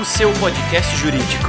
O 0.00 0.04
seu 0.04 0.32
podcast 0.34 0.96
jurídico. 0.96 1.48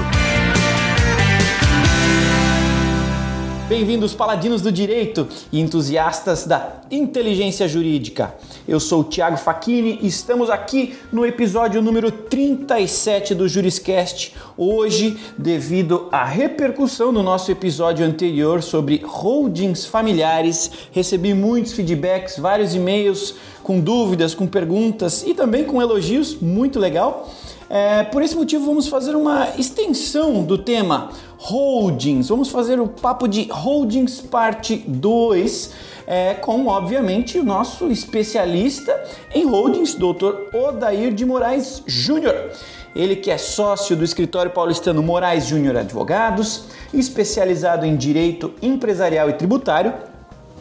Bem-vindos, 3.70 4.16
paladinos 4.16 4.60
do 4.64 4.72
direito 4.72 5.28
e 5.52 5.60
entusiastas 5.60 6.48
da 6.48 6.82
inteligência 6.90 7.68
jurídica. 7.68 8.34
Eu 8.68 8.80
sou 8.80 9.02
o 9.02 9.04
Thiago 9.04 9.38
Facchini 9.38 10.00
e 10.02 10.08
estamos 10.08 10.50
aqui 10.50 10.96
no 11.14 11.24
episódio 11.28 11.80
número 11.80 12.12
37 12.12 13.36
do 13.36 13.48
Juriscast. 13.48 14.34
Hoje, 14.58 15.16
devido 15.38 16.10
à 16.12 16.26
repercussão 16.26 17.14
do 17.14 17.22
nosso 17.22 17.52
episódio 17.52 18.04
anterior 18.04 18.64
sobre 18.64 19.04
holdings 19.06 19.86
familiares, 19.86 20.72
recebi 20.92 21.36
muitos 21.36 21.74
feedbacks, 21.74 22.40
vários 22.40 22.74
e-mails 22.74 23.36
com 23.62 23.80
dúvidas, 23.80 24.34
com 24.34 24.48
perguntas 24.48 25.24
e 25.26 25.36
também 25.36 25.64
com 25.64 25.80
elogios, 25.80 26.36
muito 26.42 26.80
legal. 26.80 27.32
É, 27.70 28.04
por 28.04 28.22
esse 28.22 28.36
motivo, 28.36 28.66
vamos 28.66 28.88
fazer 28.88 29.16
uma 29.16 29.50
extensão 29.58 30.44
do 30.44 30.58
tema 30.58 31.10
holdings. 31.38 32.30
Vamos 32.30 32.50
fazer 32.50 32.80
o 32.80 32.88
papo 32.88 33.28
de 33.28 33.48
holdings 33.52 34.22
parte 34.22 34.78
2, 34.88 35.72
é, 36.08 36.34
com, 36.36 36.68
obviamente, 36.68 37.38
o 37.40 37.44
nosso 37.44 37.92
especialista 37.92 38.94
em 39.34 39.46
holdings, 39.46 39.96
Dr. 39.96 40.56
Odair 40.56 41.14
de 41.14 41.26
Moraes 41.26 41.84
Júnior. 41.86 42.52
Ele 42.96 43.16
que 43.16 43.30
é 43.30 43.38
sócio 43.38 43.96
do 43.96 44.06
escritório 44.06 44.52
paulistano 44.52 45.04
Moraes 45.04 45.46
Júnior 45.46 45.76
Advogados, 45.76 46.66
especializado 46.94 47.86
em 47.86 47.96
direito 47.96 48.54
empresarial 48.62 49.30
e 49.30 49.34
tributário, 49.34 49.94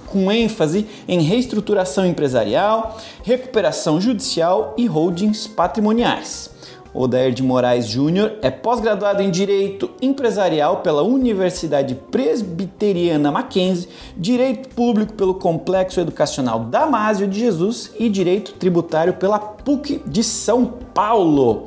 com 0.06 0.30
ênfase 0.30 0.86
em 1.06 1.20
reestruturação 1.20 2.04
empresarial, 2.04 3.00
recuperação 3.22 4.00
judicial 4.00 4.74
e 4.76 4.86
holdings 4.86 5.46
patrimoniais. 5.46 6.53
Odair 6.94 7.32
de 7.32 7.42
Moraes 7.42 7.88
Júnior 7.88 8.34
é 8.40 8.52
pós-graduado 8.52 9.20
em 9.20 9.28
Direito 9.28 9.90
Empresarial 10.00 10.76
pela 10.76 11.02
Universidade 11.02 11.96
Presbiteriana 11.96 13.32
Mackenzie, 13.32 13.88
Direito 14.16 14.68
Público 14.68 15.12
pelo 15.14 15.34
Complexo 15.34 15.98
Educacional 15.98 16.60
Damásio 16.60 17.26
de 17.26 17.40
Jesus 17.40 17.90
e 17.98 18.08
Direito 18.08 18.52
Tributário 18.52 19.14
pela 19.14 19.40
PUC 19.40 20.02
de 20.06 20.22
São 20.22 20.66
Paulo. 20.94 21.66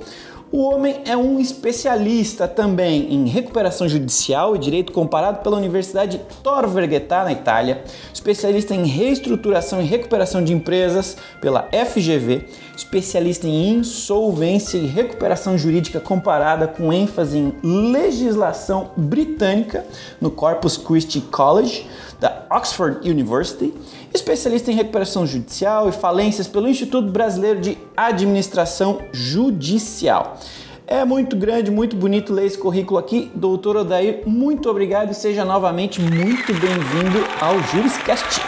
O 0.50 0.60
homem 0.60 1.02
é 1.04 1.16
um 1.18 1.42
especialista 1.42 2.48
também 2.48 3.14
em 3.14 3.28
recuperação 3.28 3.88
judicial 3.88 4.56
e 4.56 4.60
direito 4.60 4.94
comparado 4.94 5.40
pela 5.44 5.58
Universidade 5.58 6.22
Tor 6.42 6.66
Verghetà, 6.70 7.26
na 7.26 7.34
Itália, 7.34 7.84
especialista 8.14 8.74
em 8.74 8.86
reestruturação 8.86 9.82
e 9.82 9.86
recuperação 9.86 10.42
de 10.42 10.54
empresas 10.54 11.18
pela 11.42 11.68
FGV, 11.86 12.46
especialista 12.78 13.46
em 13.46 13.72
insolvência 13.80 14.78
e 14.78 14.88
recuperação 14.88 15.58
jurídica 15.58 16.00
comparada 16.00 16.66
com 16.66 16.94
ênfase 16.94 17.38
em 17.38 17.92
legislação 17.92 18.92
britânica 18.96 19.86
no 20.22 20.32
Corpus 20.32 20.78
Christi 20.78 21.20
College 21.20 21.86
da 22.22 22.46
Oxford 22.50 23.08
University, 23.10 23.74
especialista 24.14 24.72
em 24.72 24.76
recuperação 24.76 25.26
judicial 25.26 25.90
e 25.90 25.92
falências 25.92 26.48
pelo 26.48 26.68
Instituto 26.68 27.12
Brasileiro 27.12 27.62
de 27.62 27.78
Administração 27.96 29.00
Judicial. 29.12 30.38
É 30.86 31.04
muito 31.04 31.36
grande, 31.36 31.70
muito 31.70 31.96
bonito 31.96 32.34
ler 32.34 32.46
esse 32.46 32.58
currículo 32.58 32.98
aqui. 32.98 33.30
Doutor 33.36 33.76
Odair, 33.76 34.24
muito 34.26 34.70
obrigado 34.70 35.12
e 35.12 35.14
seja 35.14 35.44
novamente 35.44 36.00
muito 36.00 36.54
bem-vindo 36.54 37.26
ao 37.42 37.62
Juriscast. 37.64 38.42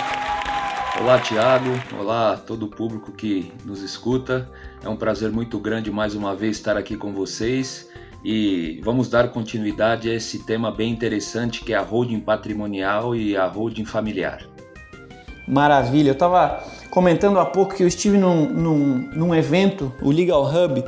Olá, 1.02 1.20
Tiago. 1.20 1.70
Olá 2.00 2.36
todo 2.38 2.64
o 2.64 2.68
público 2.68 3.12
que 3.12 3.52
nos 3.66 3.82
escuta. 3.82 4.50
É 4.84 4.90
um 4.90 4.96
prazer 4.96 5.32
muito 5.32 5.60
grande 5.60 5.92
mais 5.92 6.16
uma 6.16 6.36
vez 6.36 6.58
estar 6.58 6.78
aqui 6.78 6.96
com 6.96 7.14
vocês 7.14 7.90
e 8.24 8.82
vamos 8.84 9.10
dar 9.10 9.30
continuidade 9.30 10.10
a 10.10 10.14
esse 10.14 10.40
tema 10.40 10.72
bem 10.72 10.92
interessante 10.92 11.64
que 11.64 11.74
é 11.74 11.78
a 11.78 11.82
holding 11.82 12.20
patrimonial 12.20 13.16
e 13.16 13.36
a 13.36 13.48
holding 13.48 13.86
familiar. 13.86 14.46
Maravilha, 15.50 16.10
eu 16.10 16.14
estava 16.14 16.64
comentando 16.92 17.40
há 17.40 17.46
pouco 17.46 17.74
que 17.74 17.82
eu 17.82 17.88
estive 17.88 18.20
num, 18.20 18.48
num, 18.48 19.10
num 19.16 19.36
evento, 19.36 19.92
o 20.00 20.12
Legal 20.12 20.44
Hub, 20.44 20.84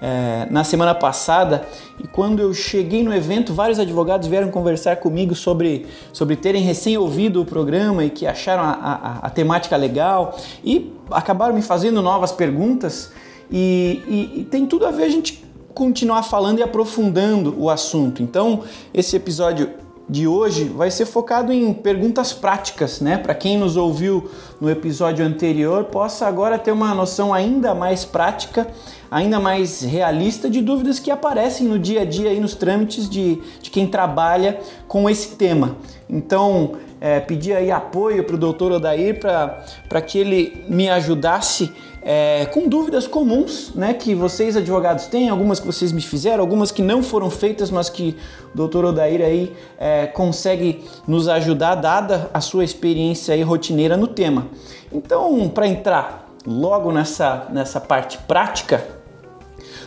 é, 0.00 0.46
na 0.50 0.64
semana 0.64 0.94
passada 0.94 1.66
e 2.02 2.06
quando 2.06 2.40
eu 2.40 2.54
cheguei 2.54 3.02
no 3.02 3.14
evento, 3.14 3.52
vários 3.52 3.78
advogados 3.78 4.26
vieram 4.26 4.50
conversar 4.50 4.96
comigo 4.96 5.34
sobre, 5.34 5.86
sobre 6.14 6.34
terem 6.34 6.62
recém 6.62 6.96
ouvido 6.96 7.42
o 7.42 7.44
programa 7.44 8.04
e 8.04 8.10
que 8.10 8.26
acharam 8.26 8.62
a, 8.62 8.70
a, 8.70 9.26
a 9.26 9.30
temática 9.30 9.76
legal 9.76 10.34
e 10.64 10.94
acabaram 11.10 11.54
me 11.54 11.62
fazendo 11.62 12.00
novas 12.00 12.32
perguntas. 12.32 13.12
E, 13.50 14.02
e, 14.08 14.40
e 14.40 14.44
tem 14.44 14.64
tudo 14.64 14.86
a 14.86 14.90
ver 14.90 15.04
a 15.04 15.08
gente 15.10 15.44
continuar 15.74 16.22
falando 16.22 16.58
e 16.58 16.62
aprofundando 16.62 17.54
o 17.58 17.68
assunto. 17.68 18.22
Então, 18.22 18.62
esse 18.94 19.14
episódio 19.14 19.84
de 20.08 20.28
hoje 20.28 20.64
vai 20.64 20.90
ser 20.90 21.04
focado 21.04 21.52
em 21.52 21.72
perguntas 21.72 22.32
práticas, 22.32 23.00
né? 23.00 23.18
Para 23.18 23.34
quem 23.34 23.58
nos 23.58 23.76
ouviu 23.76 24.30
no 24.60 24.70
episódio 24.70 25.24
anterior, 25.24 25.84
possa 25.84 26.26
agora 26.26 26.58
ter 26.58 26.70
uma 26.70 26.94
noção 26.94 27.34
ainda 27.34 27.74
mais 27.74 28.04
prática, 28.04 28.68
ainda 29.10 29.40
mais 29.40 29.80
realista 29.80 30.48
de 30.48 30.60
dúvidas 30.60 31.00
que 31.00 31.10
aparecem 31.10 31.66
no 31.66 31.78
dia 31.78 32.02
a 32.02 32.04
dia 32.04 32.30
aí 32.30 32.38
nos 32.38 32.54
trâmites 32.54 33.08
de, 33.08 33.42
de 33.60 33.68
quem 33.68 33.88
trabalha 33.88 34.60
com 34.86 35.10
esse 35.10 35.34
tema. 35.34 35.76
Então, 36.08 36.72
é, 37.06 37.20
pedir 37.20 37.52
aí 37.52 37.70
apoio 37.70 38.24
para 38.24 38.34
o 38.34 38.38
doutor 38.38 38.72
Odair 38.72 39.20
para 39.20 40.00
que 40.00 40.18
ele 40.18 40.64
me 40.68 40.88
ajudasse 40.88 41.72
é, 42.02 42.46
com 42.46 42.68
dúvidas 42.68 43.06
comuns 43.06 43.72
né, 43.74 43.94
que 43.94 44.12
vocês 44.12 44.56
advogados 44.56 45.06
têm, 45.06 45.28
algumas 45.28 45.60
que 45.60 45.66
vocês 45.66 45.92
me 45.92 46.00
fizeram, 46.00 46.40
algumas 46.40 46.72
que 46.72 46.82
não 46.82 47.04
foram 47.04 47.30
feitas, 47.30 47.70
mas 47.70 47.88
que 47.88 48.16
o 48.52 48.56
doutor 48.56 48.84
Odair 48.84 49.22
aí 49.22 49.52
é, 49.78 50.06
consegue 50.06 50.84
nos 51.06 51.28
ajudar, 51.28 51.76
dada 51.76 52.28
a 52.34 52.40
sua 52.40 52.64
experiência 52.64 53.34
aí 53.34 53.42
rotineira 53.42 53.96
no 53.96 54.08
tema. 54.08 54.48
Então, 54.92 55.48
para 55.48 55.68
entrar 55.68 56.28
logo 56.44 56.90
nessa, 56.90 57.46
nessa 57.50 57.80
parte 57.80 58.18
prática, 58.18 58.84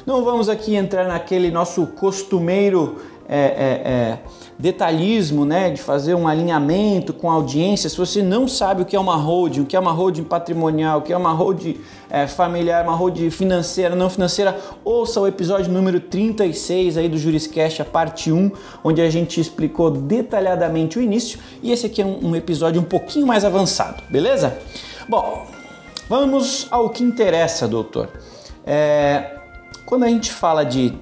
não 0.05 0.23
vamos 0.23 0.47
aqui 0.47 0.75
entrar 0.75 1.05
naquele 1.05 1.51
nosso 1.51 1.85
costumeiro 1.85 2.97
é, 3.29 3.37
é, 3.37 3.91
é, 3.91 4.19
detalhismo, 4.57 5.45
né, 5.45 5.69
de 5.69 5.79
fazer 5.79 6.15
um 6.15 6.27
alinhamento 6.27 7.13
com 7.13 7.29
a 7.29 7.35
audiência, 7.35 7.87
se 7.87 7.95
você 7.95 8.23
não 8.23 8.47
sabe 8.47 8.81
o 8.81 8.85
que 8.85 8.95
é 8.95 8.99
uma 8.99 9.15
holding, 9.15 9.61
o 9.61 9.65
que 9.67 9.75
é 9.75 9.79
uma 9.79 9.91
holding 9.91 10.23
patrimonial, 10.23 10.97
o 10.97 11.01
que 11.03 11.13
é 11.13 11.17
uma 11.17 11.31
holding 11.31 11.79
é, 12.09 12.25
familiar, 12.25 12.83
uma 12.83 12.95
holding 12.95 13.29
financeira, 13.29 13.95
não 13.95 14.09
financeira, 14.09 14.57
ouça 14.83 15.21
o 15.21 15.27
episódio 15.27 15.71
número 15.71 15.99
36 15.99 16.97
aí 16.97 17.07
do 17.07 17.19
Juriscast, 17.19 17.83
a 17.83 17.85
parte 17.85 18.31
1, 18.31 18.51
onde 18.83 18.99
a 18.99 19.09
gente 19.11 19.39
explicou 19.39 19.91
detalhadamente 19.91 20.97
o 20.97 21.01
início, 21.01 21.39
e 21.61 21.71
esse 21.71 21.85
aqui 21.85 22.01
é 22.01 22.05
um, 22.05 22.29
um 22.29 22.35
episódio 22.35 22.81
um 22.81 22.85
pouquinho 22.85 23.27
mais 23.27 23.45
avançado, 23.45 24.01
beleza? 24.09 24.57
Bom, 25.07 25.45
vamos 26.09 26.67
ao 26.71 26.89
que 26.89 27.03
interessa, 27.03 27.67
doutor. 27.67 28.09
É, 28.65 29.35
quando 29.85 30.03
a 30.03 30.07
gente 30.07 30.31
fala 30.31 30.65
de 30.65 30.93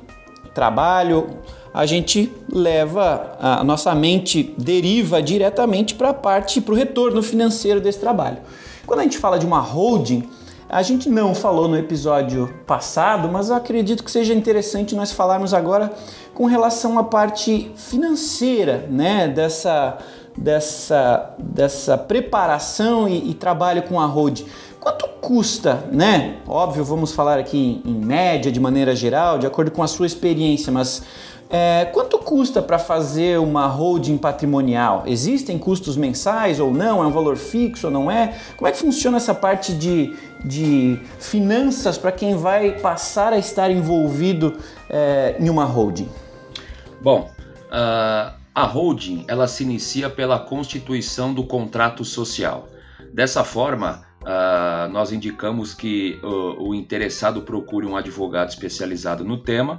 trabalho, 0.53 1.37
a 1.77 1.85
gente 1.85 2.33
leva, 2.51 3.37
a 3.39 3.63
nossa 3.63 3.93
mente 3.93 4.55
deriva 4.57 5.21
diretamente 5.21 5.93
para 5.93 6.09
a 6.09 6.13
parte, 6.13 6.59
para 6.59 6.73
o 6.73 6.75
retorno 6.75 7.21
financeiro 7.21 7.79
desse 7.79 7.99
trabalho. 7.99 8.37
Quando 8.87 9.01
a 9.01 9.03
gente 9.03 9.19
fala 9.19 9.37
de 9.37 9.45
uma 9.45 9.59
holding, 9.59 10.27
a 10.67 10.81
gente 10.81 11.07
não 11.07 11.35
falou 11.35 11.67
no 11.67 11.77
episódio 11.77 12.51
passado, 12.65 13.29
mas 13.29 13.49
eu 13.49 13.55
acredito 13.55 14.03
que 14.03 14.09
seja 14.09 14.33
interessante 14.33 14.95
nós 14.95 15.11
falarmos 15.11 15.53
agora 15.53 15.93
com 16.33 16.45
relação 16.47 16.97
à 16.97 17.03
parte 17.03 17.71
financeira, 17.75 18.87
né, 18.89 19.27
dessa 19.27 19.99
dessa 20.35 21.35
dessa 21.37 21.95
preparação 21.95 23.07
e, 23.07 23.29
e 23.29 23.33
trabalho 23.35 23.83
com 23.83 23.99
a 23.99 24.05
holding. 24.07 24.47
Quanto 24.79 25.07
custa, 25.21 25.83
né? 25.91 26.37
Óbvio, 26.47 26.83
vamos 26.83 27.11
falar 27.11 27.37
aqui 27.37 27.81
em 27.85 27.93
média, 27.93 28.51
de 28.51 28.59
maneira 28.59 28.95
geral, 28.95 29.37
de 29.37 29.45
acordo 29.45 29.69
com 29.69 29.83
a 29.83 29.87
sua 29.87 30.07
experiência, 30.07 30.71
mas 30.71 31.03
é, 31.49 31.85
quanto 31.93 32.17
custa 32.19 32.61
para 32.61 32.77
fazer 32.77 33.39
uma 33.39 33.67
holding 33.67 34.17
patrimonial? 34.17 35.03
Existem 35.05 35.57
custos 35.57 35.95
mensais 35.95 36.59
ou 36.59 36.73
não? 36.73 37.01
É 37.01 37.07
um 37.07 37.11
valor 37.11 37.37
fixo 37.37 37.87
ou 37.87 37.93
não 37.93 38.11
é? 38.11 38.37
Como 38.57 38.67
é 38.67 38.71
que 38.71 38.77
funciona 38.77 39.17
essa 39.17 39.33
parte 39.33 39.73
de, 39.73 40.13
de 40.43 40.99
finanças 41.19 41.97
para 41.97 42.11
quem 42.11 42.35
vai 42.35 42.71
passar 42.79 43.31
a 43.31 43.37
estar 43.37 43.71
envolvido 43.71 44.57
é, 44.89 45.37
em 45.39 45.49
uma 45.49 45.63
holding? 45.63 46.09
Bom, 47.01 47.31
uh, 47.67 48.33
a 48.53 48.63
holding 48.65 49.23
ela 49.27 49.47
se 49.47 49.63
inicia 49.63 50.09
pela 50.09 50.37
constituição 50.39 51.33
do 51.33 51.45
contrato 51.45 52.03
social. 52.03 52.67
Dessa 53.13 53.45
forma, 53.45 54.03
uh, 54.21 54.91
nós 54.91 55.13
indicamos 55.13 55.73
que 55.73 56.19
uh, 56.21 56.61
o 56.61 56.75
interessado 56.75 57.41
procure 57.43 57.85
um 57.85 57.95
advogado 57.95 58.49
especializado 58.49 59.23
no 59.23 59.37
tema 59.37 59.77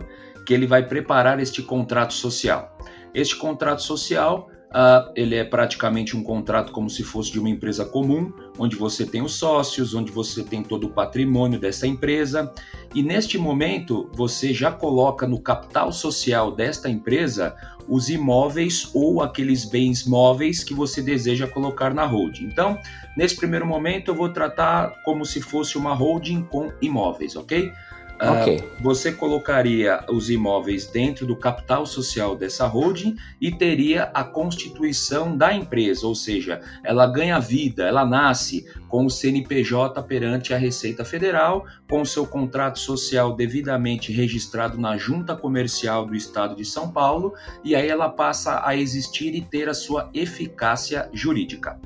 que 0.48 0.54
ele 0.54 0.66
vai 0.66 0.82
preparar 0.82 1.38
este 1.40 1.62
contrato 1.62 2.14
social. 2.14 2.74
Este 3.12 3.36
contrato 3.36 3.82
social 3.82 4.48
Uh, 4.68 5.10
ele 5.16 5.34
é 5.34 5.44
praticamente 5.44 6.14
um 6.14 6.22
contrato 6.22 6.72
como 6.72 6.90
se 6.90 7.02
fosse 7.02 7.32
de 7.32 7.40
uma 7.40 7.48
empresa 7.48 7.86
comum, 7.86 8.30
onde 8.58 8.76
você 8.76 9.06
tem 9.06 9.22
os 9.22 9.32
sócios, 9.32 9.94
onde 9.94 10.12
você 10.12 10.44
tem 10.44 10.62
todo 10.62 10.88
o 10.88 10.90
patrimônio 10.90 11.58
dessa 11.58 11.86
empresa, 11.86 12.52
e 12.94 13.02
neste 13.02 13.38
momento 13.38 14.10
você 14.12 14.52
já 14.52 14.70
coloca 14.70 15.26
no 15.26 15.40
capital 15.40 15.90
social 15.90 16.52
desta 16.52 16.86
empresa 16.86 17.56
os 17.88 18.10
imóveis 18.10 18.90
ou 18.92 19.22
aqueles 19.22 19.64
bens 19.64 20.06
móveis 20.06 20.62
que 20.62 20.74
você 20.74 21.00
deseja 21.00 21.46
colocar 21.46 21.94
na 21.94 22.04
holding. 22.04 22.44
Então, 22.44 22.78
nesse 23.16 23.36
primeiro 23.36 23.66
momento, 23.66 24.10
eu 24.10 24.14
vou 24.14 24.28
tratar 24.28 25.02
como 25.02 25.24
se 25.24 25.40
fosse 25.40 25.78
uma 25.78 25.94
holding 25.94 26.42
com 26.42 26.70
imóveis, 26.82 27.36
ok? 27.36 27.72
Ah, 28.20 28.40
okay. 28.40 28.56
Uh, 28.56 28.82
você 28.82 29.12
colocaria 29.12 30.04
os 30.08 30.28
imóveis 30.28 30.86
dentro 30.86 31.24
do 31.24 31.36
capital 31.36 31.86
social 31.86 32.34
dessa 32.34 32.66
holding 32.66 33.16
e 33.40 33.52
teria 33.52 34.10
a 34.12 34.24
constituição 34.24 35.36
da 35.36 35.54
empresa, 35.54 36.06
ou 36.06 36.14
seja, 36.14 36.60
ela 36.82 37.06
ganha 37.06 37.38
vida, 37.38 37.86
ela 37.86 38.04
nasce 38.04 38.66
com 38.88 39.06
o 39.06 39.10
CNPJ 39.10 40.02
perante 40.02 40.52
a 40.52 40.58
Receita 40.58 41.04
Federal, 41.04 41.64
com 41.88 42.00
o 42.00 42.06
seu 42.06 42.26
contrato 42.26 42.78
social 42.78 43.36
devidamente 43.36 44.10
registrado 44.10 44.78
na 44.78 44.96
Junta 44.96 45.36
Comercial 45.36 46.04
do 46.04 46.16
Estado 46.16 46.56
de 46.56 46.64
São 46.64 46.90
Paulo, 46.90 47.34
e 47.62 47.76
aí 47.76 47.88
ela 47.88 48.08
passa 48.08 48.62
a 48.64 48.74
existir 48.74 49.34
e 49.34 49.42
ter 49.42 49.68
a 49.68 49.74
sua 49.74 50.10
eficácia 50.12 51.08
jurídica. 51.12 51.78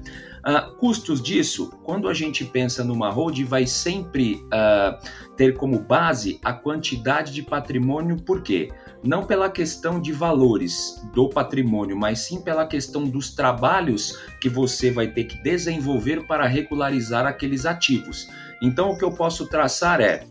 Uh, 0.44 0.74
custos 0.74 1.22
disso, 1.22 1.70
quando 1.84 2.08
a 2.08 2.14
gente 2.14 2.44
pensa 2.44 2.82
numa 2.82 3.10
hold, 3.10 3.38
vai 3.44 3.64
sempre 3.64 4.44
uh, 4.46 4.98
ter 5.36 5.54
como 5.54 5.78
base 5.78 6.40
a 6.44 6.52
quantidade 6.52 7.32
de 7.32 7.42
patrimônio, 7.42 8.16
por 8.16 8.42
quê? 8.42 8.68
Não 9.04 9.24
pela 9.24 9.48
questão 9.48 10.00
de 10.00 10.12
valores 10.12 11.00
do 11.14 11.28
patrimônio, 11.28 11.96
mas 11.96 12.18
sim 12.20 12.42
pela 12.42 12.66
questão 12.66 13.04
dos 13.04 13.32
trabalhos 13.34 14.18
que 14.40 14.48
você 14.48 14.90
vai 14.90 15.06
ter 15.06 15.24
que 15.24 15.40
desenvolver 15.44 16.26
para 16.26 16.48
regularizar 16.48 17.24
aqueles 17.24 17.64
ativos. 17.64 18.28
Então, 18.60 18.90
o 18.90 18.98
que 18.98 19.04
eu 19.04 19.12
posso 19.12 19.46
traçar 19.46 20.00
é 20.00 20.26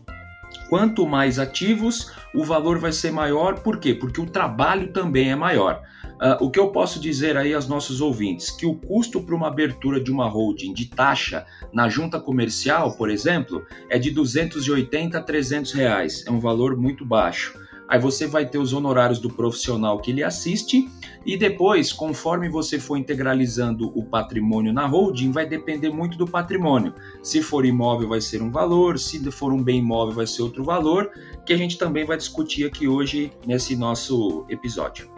quanto 0.68 1.06
mais 1.06 1.38
ativos, 1.38 2.12
o 2.34 2.44
valor 2.44 2.78
vai 2.78 2.92
ser 2.92 3.12
maior, 3.12 3.60
por 3.60 3.78
quê? 3.78 3.94
Porque 3.94 4.20
o 4.20 4.26
trabalho 4.26 4.92
também 4.92 5.30
é 5.30 5.36
maior. 5.36 5.82
Uh, 6.22 6.44
o 6.44 6.48
que 6.48 6.60
eu 6.60 6.68
posso 6.68 7.00
dizer 7.00 7.36
aí 7.36 7.52
aos 7.52 7.66
nossos 7.66 8.00
ouvintes? 8.00 8.48
Que 8.48 8.64
o 8.64 8.76
custo 8.76 9.20
para 9.20 9.34
uma 9.34 9.48
abertura 9.48 10.00
de 10.00 10.12
uma 10.12 10.28
holding 10.28 10.72
de 10.72 10.86
taxa 10.86 11.44
na 11.72 11.88
junta 11.88 12.20
comercial, 12.20 12.96
por 12.96 13.10
exemplo, 13.10 13.66
é 13.90 13.98
de 13.98 14.08
280 14.12 15.18
a 15.18 15.20
300 15.20 15.72
reais. 15.72 16.24
É 16.24 16.30
um 16.30 16.38
valor 16.38 16.76
muito 16.76 17.04
baixo. 17.04 17.60
Aí 17.88 17.98
você 17.98 18.28
vai 18.28 18.46
ter 18.46 18.56
os 18.56 18.72
honorários 18.72 19.18
do 19.18 19.28
profissional 19.28 19.98
que 19.98 20.12
lhe 20.12 20.22
assiste 20.22 20.88
e 21.26 21.36
depois, 21.36 21.92
conforme 21.92 22.48
você 22.48 22.78
for 22.78 22.96
integralizando 22.96 23.92
o 23.98 24.04
patrimônio 24.04 24.72
na 24.72 24.86
holding, 24.86 25.32
vai 25.32 25.44
depender 25.44 25.90
muito 25.90 26.16
do 26.16 26.26
patrimônio. 26.26 26.94
Se 27.20 27.42
for 27.42 27.66
imóvel 27.66 28.08
vai 28.08 28.20
ser 28.20 28.40
um 28.40 28.50
valor, 28.50 28.96
se 28.96 29.18
for 29.32 29.52
um 29.52 29.62
bem 29.62 29.80
imóvel 29.80 30.14
vai 30.14 30.26
ser 30.26 30.42
outro 30.42 30.62
valor, 30.62 31.10
que 31.44 31.52
a 31.52 31.56
gente 31.56 31.76
também 31.76 32.06
vai 32.06 32.16
discutir 32.16 32.64
aqui 32.64 32.86
hoje 32.86 33.32
nesse 33.44 33.74
nosso 33.74 34.46
episódio. 34.48 35.11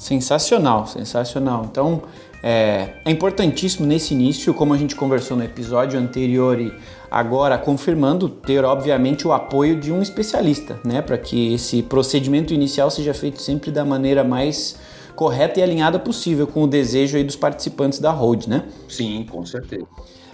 Sensacional, 0.00 0.86
sensacional. 0.86 1.66
Então 1.70 2.00
é, 2.42 2.94
é, 3.04 3.10
importantíssimo 3.10 3.86
nesse 3.86 4.14
início, 4.14 4.54
como 4.54 4.72
a 4.72 4.78
gente 4.78 4.96
conversou 4.96 5.36
no 5.36 5.44
episódio 5.44 6.00
anterior 6.00 6.58
e 6.58 6.72
agora 7.10 7.58
confirmando, 7.58 8.26
ter 8.26 8.64
obviamente 8.64 9.28
o 9.28 9.32
apoio 9.32 9.78
de 9.78 9.92
um 9.92 10.00
especialista, 10.00 10.80
né, 10.82 11.02
para 11.02 11.18
que 11.18 11.52
esse 11.52 11.82
procedimento 11.82 12.54
inicial 12.54 12.90
seja 12.90 13.12
feito 13.12 13.42
sempre 13.42 13.70
da 13.70 13.84
maneira 13.84 14.24
mais 14.24 14.78
correta 15.14 15.60
e 15.60 15.62
alinhada 15.62 15.98
possível 15.98 16.46
com 16.46 16.62
o 16.62 16.66
desejo 16.66 17.18
aí 17.18 17.22
dos 17.22 17.36
participantes 17.36 17.98
da 17.98 18.10
hold, 18.10 18.46
né? 18.46 18.64
Sim, 18.88 19.26
com 19.30 19.44
certeza. 19.44 19.86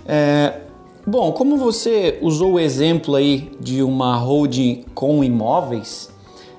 É, 0.07 0.61
bom, 1.05 1.33
como 1.33 1.57
você 1.57 2.21
usou 2.23 2.53
o 2.53 2.61
exemplo 2.61 3.17
aí 3.17 3.51
de 3.59 3.83
uma 3.83 4.17
holding 4.17 4.85
com 4.95 5.25
imóveis, 5.25 6.09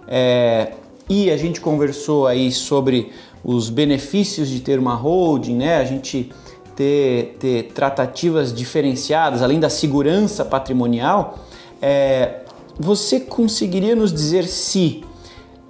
é, 0.06 0.74
e 1.10 1.32
a 1.32 1.38
gente 1.38 1.62
conversou 1.62 2.28
aí 2.28 2.52
sobre 2.52 3.12
os 3.44 3.70
benefícios 3.70 4.50
de 4.50 4.60
ter 4.60 4.78
uma 4.78 4.94
holding, 4.94 5.56
né? 5.56 5.78
A 5.78 5.86
gente 5.86 6.32
ter, 6.76 7.38
ter 7.40 7.72
tratativas 7.74 8.54
diferenciadas, 8.54 9.42
além 9.42 9.60
da 9.60 9.70
segurança 9.70 10.46
patrimonial. 10.46 11.40
É, 11.82 12.42
você 12.80 13.20
conseguiria 13.20 13.96
nos 13.96 14.14
dizer 14.14 14.46
se 14.48 15.04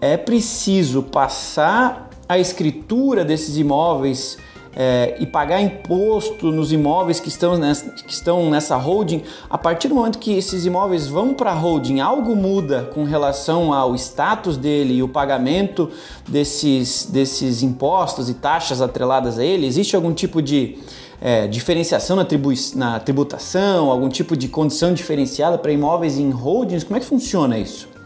é 0.02 0.18
preciso 0.18 1.04
passar 1.04 2.10
a 2.28 2.38
escritura 2.38 3.24
desses 3.24 3.58
imóveis 3.58 4.38
é, 4.80 5.16
e 5.20 5.26
pagar 5.26 5.60
imposto 5.60 6.52
nos 6.52 6.72
imóveis 6.72 7.20
que 7.20 7.30
estão, 7.30 7.58
nessa, 7.58 7.90
que 7.90 8.14
estão 8.14 8.48
nessa 8.48 8.76
holding, 8.76 9.24
a 9.50 9.58
partir 9.58 9.88
do 9.88 9.96
momento 9.96 10.20
que 10.20 10.32
esses 10.38 10.68
imóveis 10.68 11.08
vão 11.08 11.34
para 11.34 11.50
a 11.50 11.56
holding, 11.56 12.00
algo 12.00 12.36
muda 12.36 12.88
com 12.94 13.04
relação 13.04 13.74
ao 13.74 13.96
status 13.96 14.56
dele 14.56 14.94
e 14.98 15.02
o 15.02 15.08
pagamento 15.08 15.90
desses, 16.28 17.08
desses 17.12 17.64
impostos 17.64 18.30
e 18.30 18.36
taxas 18.36 18.80
atreladas 18.80 19.40
a 19.40 19.44
ele? 19.44 19.66
Existe 19.66 19.96
algum 19.96 20.14
tipo 20.14 20.44
de 20.44 20.78
é, 21.20 21.48
diferenciação 21.48 22.16
na, 22.16 22.24
tribu 22.24 22.54
na 22.76 23.00
tributação, 23.00 23.90
algum 23.90 24.10
tipo 24.10 24.38
de 24.38 24.48
condição 24.48 24.94
diferenciada 24.94 25.58
para 25.58 25.72
imóveis 25.72 26.20
em 26.20 26.30
holdings? 26.30 26.84
Como 26.84 26.98
é 26.98 27.00
que 27.00 27.06
funciona 27.08 27.58
isso? 27.58 27.97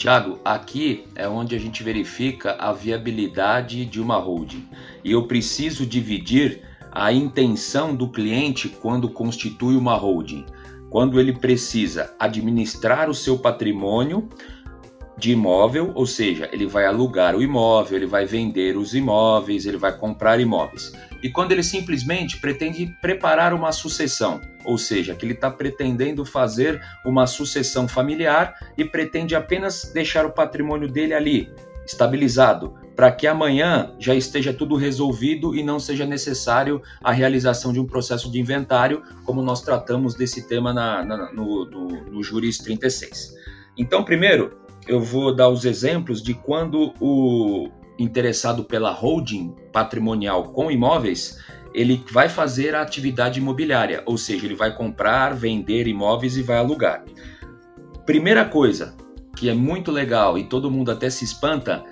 Tiago, 0.00 0.40
aqui 0.42 1.04
é 1.14 1.28
onde 1.28 1.54
a 1.54 1.58
gente 1.58 1.82
verifica 1.82 2.56
a 2.58 2.72
viabilidade 2.72 3.84
de 3.84 4.00
uma 4.00 4.16
holding. 4.16 4.66
E 5.04 5.12
eu 5.12 5.26
preciso 5.26 5.84
dividir 5.84 6.62
a 6.90 7.12
intenção 7.12 7.94
do 7.94 8.08
cliente 8.08 8.66
quando 8.66 9.10
constitui 9.10 9.76
uma 9.76 9.94
holding. 9.94 10.46
Quando 10.88 11.20
ele 11.20 11.34
precisa 11.34 12.14
administrar 12.18 13.10
o 13.10 13.14
seu 13.14 13.38
patrimônio 13.38 14.26
de 15.18 15.32
imóvel, 15.32 15.92
ou 15.94 16.06
seja, 16.06 16.48
ele 16.50 16.66
vai 16.66 16.86
alugar 16.86 17.36
o 17.36 17.42
imóvel, 17.42 17.98
ele 17.98 18.06
vai 18.06 18.24
vender 18.24 18.78
os 18.78 18.94
imóveis, 18.94 19.66
ele 19.66 19.76
vai 19.76 19.94
comprar 19.94 20.40
imóveis. 20.40 20.92
E 21.22 21.28
quando 21.28 21.52
ele 21.52 21.62
simplesmente 21.62 22.40
pretende 22.40 22.86
preparar 23.02 23.52
uma 23.52 23.70
sucessão, 23.70 24.40
ou 24.64 24.78
seja, 24.78 25.14
que 25.14 25.24
ele 25.24 25.32
está 25.32 25.50
pretendendo 25.50 26.24
fazer 26.24 26.80
uma 27.04 27.26
sucessão 27.26 27.88
familiar 27.88 28.54
e 28.76 28.84
pretende 28.84 29.34
apenas 29.34 29.90
deixar 29.92 30.26
o 30.26 30.32
patrimônio 30.32 30.88
dele 30.88 31.14
ali, 31.14 31.52
estabilizado, 31.86 32.74
para 32.94 33.10
que 33.10 33.26
amanhã 33.26 33.94
já 33.98 34.14
esteja 34.14 34.52
tudo 34.52 34.76
resolvido 34.76 35.54
e 35.54 35.62
não 35.62 35.78
seja 35.78 36.04
necessário 36.04 36.82
a 37.02 37.12
realização 37.12 37.72
de 37.72 37.80
um 37.80 37.86
processo 37.86 38.30
de 38.30 38.38
inventário, 38.38 39.02
como 39.24 39.42
nós 39.42 39.62
tratamos 39.62 40.14
desse 40.14 40.46
tema 40.46 40.72
na, 40.72 41.04
na, 41.04 41.32
no, 41.32 41.64
no, 41.64 41.88
no 42.10 42.22
Juris 42.22 42.58
36. 42.58 43.34
Então, 43.76 44.04
primeiro, 44.04 44.58
eu 44.86 45.00
vou 45.00 45.34
dar 45.34 45.48
os 45.48 45.64
exemplos 45.64 46.22
de 46.22 46.34
quando 46.34 46.92
o 47.00 47.68
interessado 47.98 48.64
pela 48.64 48.92
holding 48.92 49.54
patrimonial 49.72 50.44
com 50.52 50.70
imóveis, 50.70 51.38
ele 51.74 52.04
vai 52.10 52.28
fazer 52.28 52.74
a 52.74 52.82
atividade 52.82 53.40
imobiliária, 53.40 54.02
ou 54.06 54.18
seja, 54.18 54.46
ele 54.46 54.54
vai 54.54 54.74
comprar, 54.74 55.34
vender 55.34 55.86
imóveis 55.86 56.36
e 56.36 56.42
vai 56.42 56.58
alugar. 56.58 57.04
Primeira 58.04 58.44
coisa 58.44 58.94
que 59.36 59.48
é 59.48 59.54
muito 59.54 59.90
legal 59.90 60.36
e 60.36 60.44
todo 60.44 60.70
mundo 60.70 60.90
até 60.90 61.08
se 61.08 61.24
espanta, 61.24 61.82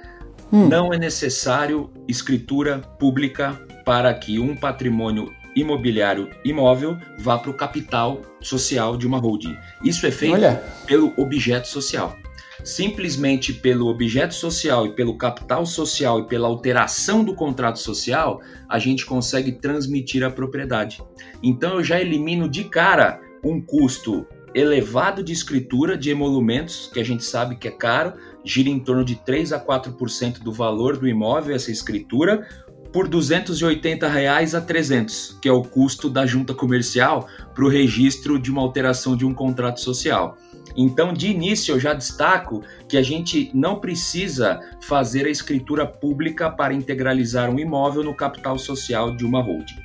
hum. 0.52 0.68
não 0.68 0.92
é 0.92 0.99
necessário 0.99 1.90
escritura 2.06 2.78
pública 2.99 3.58
para 3.85 4.12
que 4.12 4.38
um 4.38 4.54
patrimônio 4.54 5.32
imobiliário 5.56 6.28
imóvel 6.44 6.97
vá 7.18 7.38
para 7.38 7.50
o 7.50 7.54
capital 7.54 8.20
social 8.40 8.97
de 8.97 9.06
uma 9.06 9.18
holding. 9.18 9.56
Isso 9.82 10.06
é 10.06 10.11
feito 10.11 10.35
Olha. 10.35 10.62
pelo 10.87 11.12
objeto 11.16 11.68
social 11.68 12.16
simplesmente 12.64 13.52
pelo 13.52 13.88
objeto 13.88 14.34
social 14.34 14.86
e 14.86 14.94
pelo 14.94 15.16
capital 15.16 15.64
social 15.64 16.20
e 16.20 16.26
pela 16.26 16.48
alteração 16.48 17.24
do 17.24 17.34
contrato 17.34 17.78
social, 17.78 18.40
a 18.68 18.78
gente 18.78 19.06
consegue 19.06 19.52
transmitir 19.52 20.24
a 20.24 20.30
propriedade. 20.30 21.02
Então 21.42 21.74
eu 21.74 21.84
já 21.84 22.00
elimino 22.00 22.48
de 22.48 22.64
cara 22.64 23.20
um 23.44 23.60
custo 23.60 24.26
elevado 24.54 25.22
de 25.22 25.32
escritura 25.32 25.96
de 25.96 26.10
emolumentos, 26.10 26.90
que 26.92 27.00
a 27.00 27.04
gente 27.04 27.24
sabe 27.24 27.56
que 27.56 27.68
é 27.68 27.70
caro, 27.70 28.14
gira 28.44 28.68
em 28.68 28.78
torno 28.78 29.04
de 29.04 29.14
3 29.16 29.52
a 29.52 29.60
4% 29.60 30.40
do 30.40 30.52
valor 30.52 30.96
do 30.96 31.06
imóvel 31.06 31.54
essa 31.54 31.70
escritura, 31.70 32.46
por 32.92 33.06
280 33.06 34.08
reais 34.08 34.54
a 34.54 34.60
300, 34.60 35.38
que 35.42 35.48
é 35.48 35.52
o 35.52 35.62
custo 35.62 36.08
da 36.08 36.24
junta 36.24 36.54
comercial 36.54 37.28
para 37.54 37.64
o 37.64 37.68
registro 37.68 38.38
de 38.38 38.50
uma 38.50 38.62
alteração 38.62 39.16
de 39.16 39.26
um 39.26 39.34
contrato 39.34 39.80
social. 39.80 40.36
Então, 40.76 41.12
de 41.12 41.28
início, 41.28 41.75
eu 41.75 41.80
já 41.80 41.92
destaco 41.92 42.62
que 42.88 42.96
a 42.96 43.02
gente 43.02 43.50
não 43.54 43.80
precisa 43.80 44.60
fazer 44.80 45.26
a 45.26 45.30
escritura 45.30 45.87
pública 45.87 46.50
para 46.50 46.75
integralizar 46.75 47.50
um 47.50 47.58
imóvel 47.58 48.02
no 48.02 48.14
capital 48.14 48.58
social 48.58 49.16
de 49.16 49.25
uma 49.25 49.42
holding. 49.42 49.76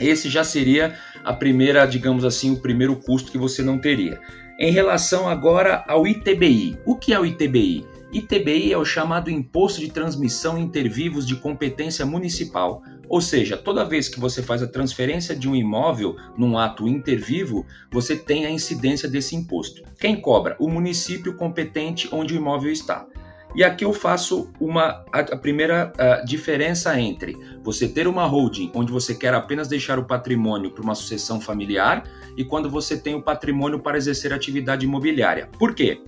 Esse 0.00 0.28
já 0.28 0.42
seria 0.42 0.94
a 1.24 1.32
primeira, 1.32 1.86
digamos 1.86 2.24
assim, 2.24 2.52
o 2.52 2.60
primeiro 2.60 2.96
custo 2.96 3.30
que 3.30 3.38
você 3.38 3.62
não 3.62 3.78
teria. 3.78 4.20
Em 4.58 4.70
relação 4.70 5.28
agora 5.28 5.84
ao 5.88 6.06
ITBI, 6.06 6.78
o 6.84 6.96
que 6.96 7.12
é 7.12 7.18
o 7.18 7.26
ITBI? 7.26 7.93
ITBI 8.14 8.72
é 8.72 8.78
o 8.78 8.84
chamado 8.84 9.28
Imposto 9.28 9.80
de 9.80 9.90
Transmissão 9.90 10.56
Intervivos 10.56 11.26
de 11.26 11.34
Competência 11.34 12.06
Municipal, 12.06 12.80
ou 13.08 13.20
seja, 13.20 13.56
toda 13.56 13.84
vez 13.84 14.08
que 14.08 14.20
você 14.20 14.40
faz 14.40 14.62
a 14.62 14.68
transferência 14.68 15.34
de 15.34 15.48
um 15.48 15.56
imóvel 15.56 16.14
num 16.38 16.56
ato 16.56 16.86
intervivo, 16.86 17.66
você 17.90 18.14
tem 18.14 18.46
a 18.46 18.50
incidência 18.50 19.08
desse 19.08 19.34
imposto. 19.34 19.82
Quem 19.98 20.20
cobra? 20.20 20.54
O 20.60 20.68
município 20.68 21.34
competente 21.34 22.08
onde 22.12 22.34
o 22.34 22.36
imóvel 22.36 22.70
está. 22.70 23.04
E 23.52 23.64
aqui 23.64 23.84
eu 23.84 23.92
faço 23.92 24.48
uma 24.60 25.04
a, 25.12 25.36
primeira 25.36 25.92
a 25.98 26.24
diferença 26.24 26.96
entre 27.00 27.36
você 27.64 27.88
ter 27.88 28.06
uma 28.06 28.26
holding 28.26 28.70
onde 28.76 28.92
você 28.92 29.12
quer 29.12 29.34
apenas 29.34 29.66
deixar 29.66 29.98
o 29.98 30.04
patrimônio 30.04 30.70
para 30.70 30.84
uma 30.84 30.94
sucessão 30.94 31.40
familiar 31.40 32.04
e 32.36 32.44
quando 32.44 32.70
você 32.70 32.96
tem 32.96 33.16
o 33.16 33.22
patrimônio 33.22 33.80
para 33.80 33.98
exercer 33.98 34.32
atividade 34.32 34.86
imobiliária. 34.86 35.48
Por 35.58 35.74
quê? 35.74 36.00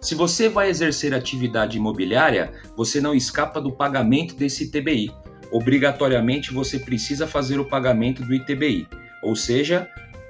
Se 0.00 0.14
você 0.14 0.48
vai 0.48 0.68
exercer 0.68 1.12
atividade 1.12 1.76
imobiliária, 1.76 2.52
você 2.76 3.00
não 3.00 3.14
escapa 3.14 3.60
do 3.60 3.72
pagamento 3.72 4.34
desse 4.34 4.64
ITBI. 4.64 5.12
Obrigatoriamente 5.50 6.52
você 6.52 6.78
precisa 6.78 7.26
fazer 7.26 7.58
o 7.58 7.64
pagamento 7.64 8.22
do 8.22 8.32
ITBI, 8.32 8.86
ou 9.22 9.34
seja, 9.34 9.88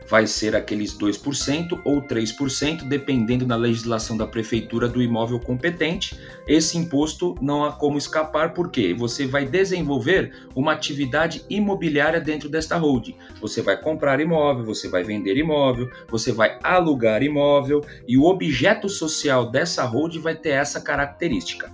vai 0.09 0.27
ser 0.27 0.57
aqueles 0.57 0.97
2% 0.97 1.81
ou 1.85 2.03
3%, 2.03 2.85
dependendo 2.85 3.45
da 3.45 3.57
legislação 3.57 4.17
da 4.17 4.27
prefeitura 4.27 4.89
do 4.89 5.03
imóvel 5.03 5.39
competente. 5.39 6.19
Esse 6.47 6.79
imposto 6.79 7.35
não 7.41 7.65
há 7.65 7.73
como 7.73 7.99
escapar, 7.99 8.55
porque 8.55 8.95
você 8.95 9.27
vai 9.27 9.45
desenvolver 9.45 10.47
uma 10.55 10.73
atividade 10.73 11.45
imobiliária 11.51 12.21
dentro 12.21 12.49
desta 12.49 12.77
holding. 12.77 13.17
Você 13.41 13.61
vai 13.61 13.81
comprar 13.81 14.21
imóvel, 14.21 14.65
você 14.65 14.89
vai 14.89 15.05
vender 15.05 15.37
imóvel, 15.37 15.91
você 16.09 16.33
vai 16.33 16.59
alugar 16.63 17.23
imóvel 17.23 17.85
e 18.07 18.17
o 18.17 18.25
objeto 18.25 18.89
social 18.89 19.51
dessa 19.51 19.85
holding 19.85 20.21
vai 20.21 20.35
ter 20.35 20.51
essa 20.51 20.81
característica. 20.81 21.71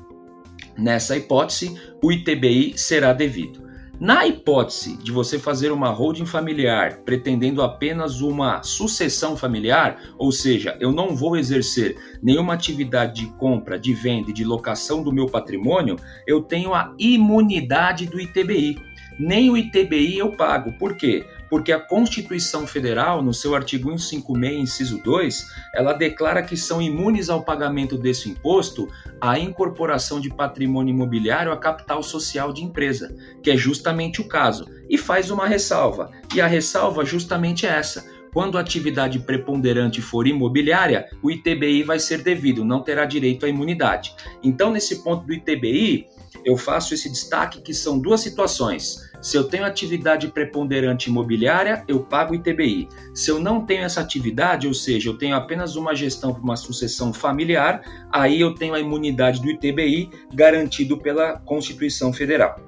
Nessa 0.76 1.16
hipótese, 1.16 1.80
o 2.02 2.10
ITBI 2.10 2.76
será 2.76 3.12
devido. 3.12 3.62
Na 4.00 4.26
hipótese 4.26 4.96
de 4.96 5.12
você 5.12 5.38
fazer 5.38 5.70
uma 5.70 5.88
holding 5.88 6.26
familiar 6.26 6.98
pretendendo 7.04 7.62
apenas 7.62 8.20
uma 8.20 8.60
sucessão 8.62 9.36
familiar, 9.36 10.00
ou 10.18 10.32
seja, 10.32 10.76
eu 10.80 10.90
não 10.90 11.14
vou 11.14 11.36
exercer 11.36 11.96
nenhuma 12.20 12.54
atividade 12.54 13.22
de 13.22 13.26
compra, 13.34 13.78
de 13.78 13.94
venda 13.94 14.30
e 14.30 14.34
de 14.34 14.44
locação 14.44 15.02
do 15.02 15.12
meu 15.12 15.26
patrimônio, 15.26 15.96
eu 16.26 16.42
tenho 16.42 16.74
a 16.74 16.92
imunidade 16.98 18.06
do 18.06 18.20
ITBI. 18.20 18.76
Nem 19.16 19.48
o 19.48 19.56
ITBI 19.56 20.18
eu 20.18 20.32
pago. 20.32 20.72
Por 20.72 20.96
quê? 20.96 21.24
Porque 21.54 21.70
a 21.70 21.78
Constituição 21.78 22.66
Federal, 22.66 23.22
no 23.22 23.32
seu 23.32 23.54
artigo 23.54 23.88
156, 23.96 24.60
inciso 24.60 25.00
2, 25.04 25.46
ela 25.72 25.92
declara 25.92 26.42
que 26.42 26.56
são 26.56 26.82
imunes 26.82 27.30
ao 27.30 27.44
pagamento 27.44 27.96
desse 27.96 28.28
imposto 28.28 28.88
a 29.20 29.38
incorporação 29.38 30.20
de 30.20 30.30
patrimônio 30.30 30.92
imobiliário 30.92 31.52
a 31.52 31.56
capital 31.56 32.02
social 32.02 32.52
de 32.52 32.64
empresa, 32.64 33.14
que 33.40 33.52
é 33.52 33.56
justamente 33.56 34.20
o 34.20 34.26
caso, 34.26 34.68
e 34.90 34.98
faz 34.98 35.30
uma 35.30 35.46
ressalva. 35.46 36.10
E 36.34 36.40
a 36.40 36.48
ressalva 36.48 37.04
justamente 37.04 37.66
é 37.66 37.70
essa. 37.70 38.04
Quando 38.32 38.58
a 38.58 38.60
atividade 38.60 39.20
preponderante 39.20 40.02
for 40.02 40.26
imobiliária, 40.26 41.08
o 41.22 41.30
ITBI 41.30 41.84
vai 41.84 42.00
ser 42.00 42.20
devido, 42.20 42.64
não 42.64 42.82
terá 42.82 43.04
direito 43.04 43.46
à 43.46 43.48
imunidade. 43.48 44.12
Então, 44.42 44.72
nesse 44.72 45.04
ponto 45.04 45.24
do 45.24 45.32
ITBI, 45.32 46.08
eu 46.44 46.56
faço 46.56 46.94
esse 46.94 47.08
destaque 47.08 47.60
que 47.60 47.72
são 47.72 47.98
duas 47.98 48.20
situações. 48.20 49.13
Se 49.24 49.38
eu 49.38 49.44
tenho 49.44 49.64
atividade 49.64 50.28
preponderante 50.28 51.08
imobiliária, 51.08 51.82
eu 51.88 52.00
pago 52.00 52.34
ITBI. 52.34 52.90
Se 53.14 53.30
eu 53.30 53.40
não 53.40 53.64
tenho 53.64 53.82
essa 53.82 54.02
atividade, 54.02 54.68
ou 54.68 54.74
seja, 54.74 55.08
eu 55.08 55.16
tenho 55.16 55.34
apenas 55.34 55.76
uma 55.76 55.94
gestão 55.94 56.34
para 56.34 56.42
uma 56.42 56.56
sucessão 56.56 57.10
familiar, 57.10 57.80
aí 58.12 58.38
eu 58.38 58.54
tenho 58.54 58.74
a 58.74 58.80
imunidade 58.80 59.40
do 59.40 59.48
ITBI 59.48 60.10
garantido 60.34 60.98
pela 60.98 61.38
Constituição 61.38 62.12
Federal. 62.12 62.60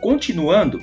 Continuando 0.00 0.80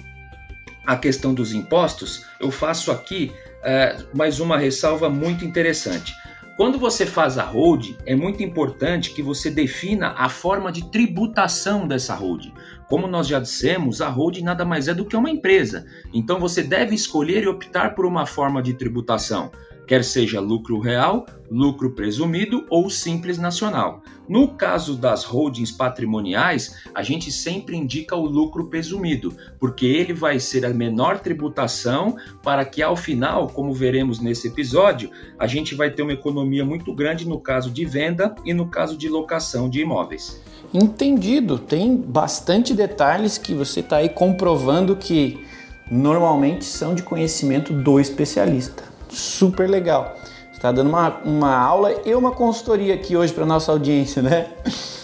a 0.85 0.97
questão 0.97 1.33
dos 1.33 1.53
impostos, 1.53 2.25
eu 2.41 2.51
faço 2.51 2.91
aqui 2.91 3.31
é, 3.63 3.95
mais 4.13 4.41
uma 4.41 4.57
ressalva 4.57 5.09
muito 5.09 5.45
interessante. 5.45 6.13
Quando 6.57 6.79
você 6.79 7.05
faz 7.05 7.37
a 7.37 7.43
holding, 7.43 7.95
é 8.03 8.15
muito 8.15 8.41
importante 8.41 9.13
que 9.13 9.21
você 9.21 9.51
defina 9.51 10.15
a 10.17 10.27
forma 10.27 10.71
de 10.71 10.89
tributação 10.89 11.87
dessa 11.87 12.15
holding. 12.15 12.51
Como 12.89 13.07
nós 13.07 13.27
já 13.27 13.39
dissemos, 13.39 14.01
a 14.01 14.09
holding 14.09 14.43
nada 14.43 14.63
mais 14.63 14.87
é 14.87 14.93
do 14.93 15.05
que 15.05 15.15
uma 15.15 15.29
empresa. 15.29 15.85
Então 16.13 16.39
você 16.39 16.63
deve 16.63 16.95
escolher 16.95 17.43
e 17.43 17.47
optar 17.47 17.95
por 17.95 18.05
uma 18.05 18.25
forma 18.25 18.61
de 18.61 18.73
tributação 18.73 19.51
quer 19.87 20.03
seja 20.03 20.41
lucro 20.41 20.79
real, 20.79 21.25
lucro 21.49 21.91
presumido 21.91 22.65
ou 22.69 22.89
simples 22.89 23.37
nacional. 23.37 24.03
No 24.27 24.49
caso 24.49 24.97
das 24.97 25.23
holdings 25.23 25.71
patrimoniais, 25.71 26.83
a 26.93 27.01
gente 27.01 27.31
sempre 27.31 27.77
indica 27.77 28.13
o 28.13 28.25
lucro 28.25 28.69
presumido, 28.69 29.33
porque 29.57 29.85
ele 29.85 30.13
vai 30.13 30.37
ser 30.37 30.65
a 30.65 30.73
menor 30.73 31.19
tributação 31.19 32.17
para 32.43 32.65
que 32.65 32.83
ao 32.83 32.97
final, 32.97 33.47
como 33.47 33.73
veremos 33.73 34.19
nesse 34.19 34.49
episódio, 34.49 35.09
a 35.39 35.47
gente 35.47 35.73
vai 35.73 35.89
ter 35.89 36.01
uma 36.01 36.11
economia 36.11 36.65
muito 36.65 36.93
grande 36.93 37.25
no 37.25 37.39
caso 37.39 37.71
de 37.71 37.85
venda 37.85 38.35
e 38.43 38.53
no 38.53 38.67
caso 38.67 38.97
de 38.97 39.07
locação 39.07 39.69
de 39.69 39.79
imóveis. 39.79 40.43
Entendido, 40.73 41.57
tem 41.57 41.95
bastante 41.95 42.73
detalhes 42.73 43.37
que 43.37 43.53
você 43.53 43.79
está 43.79 43.97
aí 43.97 44.09
comprovando 44.09 44.95
que 44.95 45.45
normalmente 45.89 46.65
são 46.65 46.93
de 46.93 47.03
conhecimento 47.03 47.71
do 47.73 47.99
especialista 47.99 48.97
super 49.09 49.69
legal. 49.69 50.15
Está 50.51 50.71
dando 50.71 50.89
uma, 50.89 51.17
uma 51.23 51.55
aula 51.55 52.01
e 52.05 52.13
uma 52.15 52.31
consultoria 52.31 52.93
aqui 52.93 53.15
hoje 53.15 53.33
para 53.33 53.45
nossa 53.45 53.71
audiência, 53.71 54.21
né? 54.21 54.47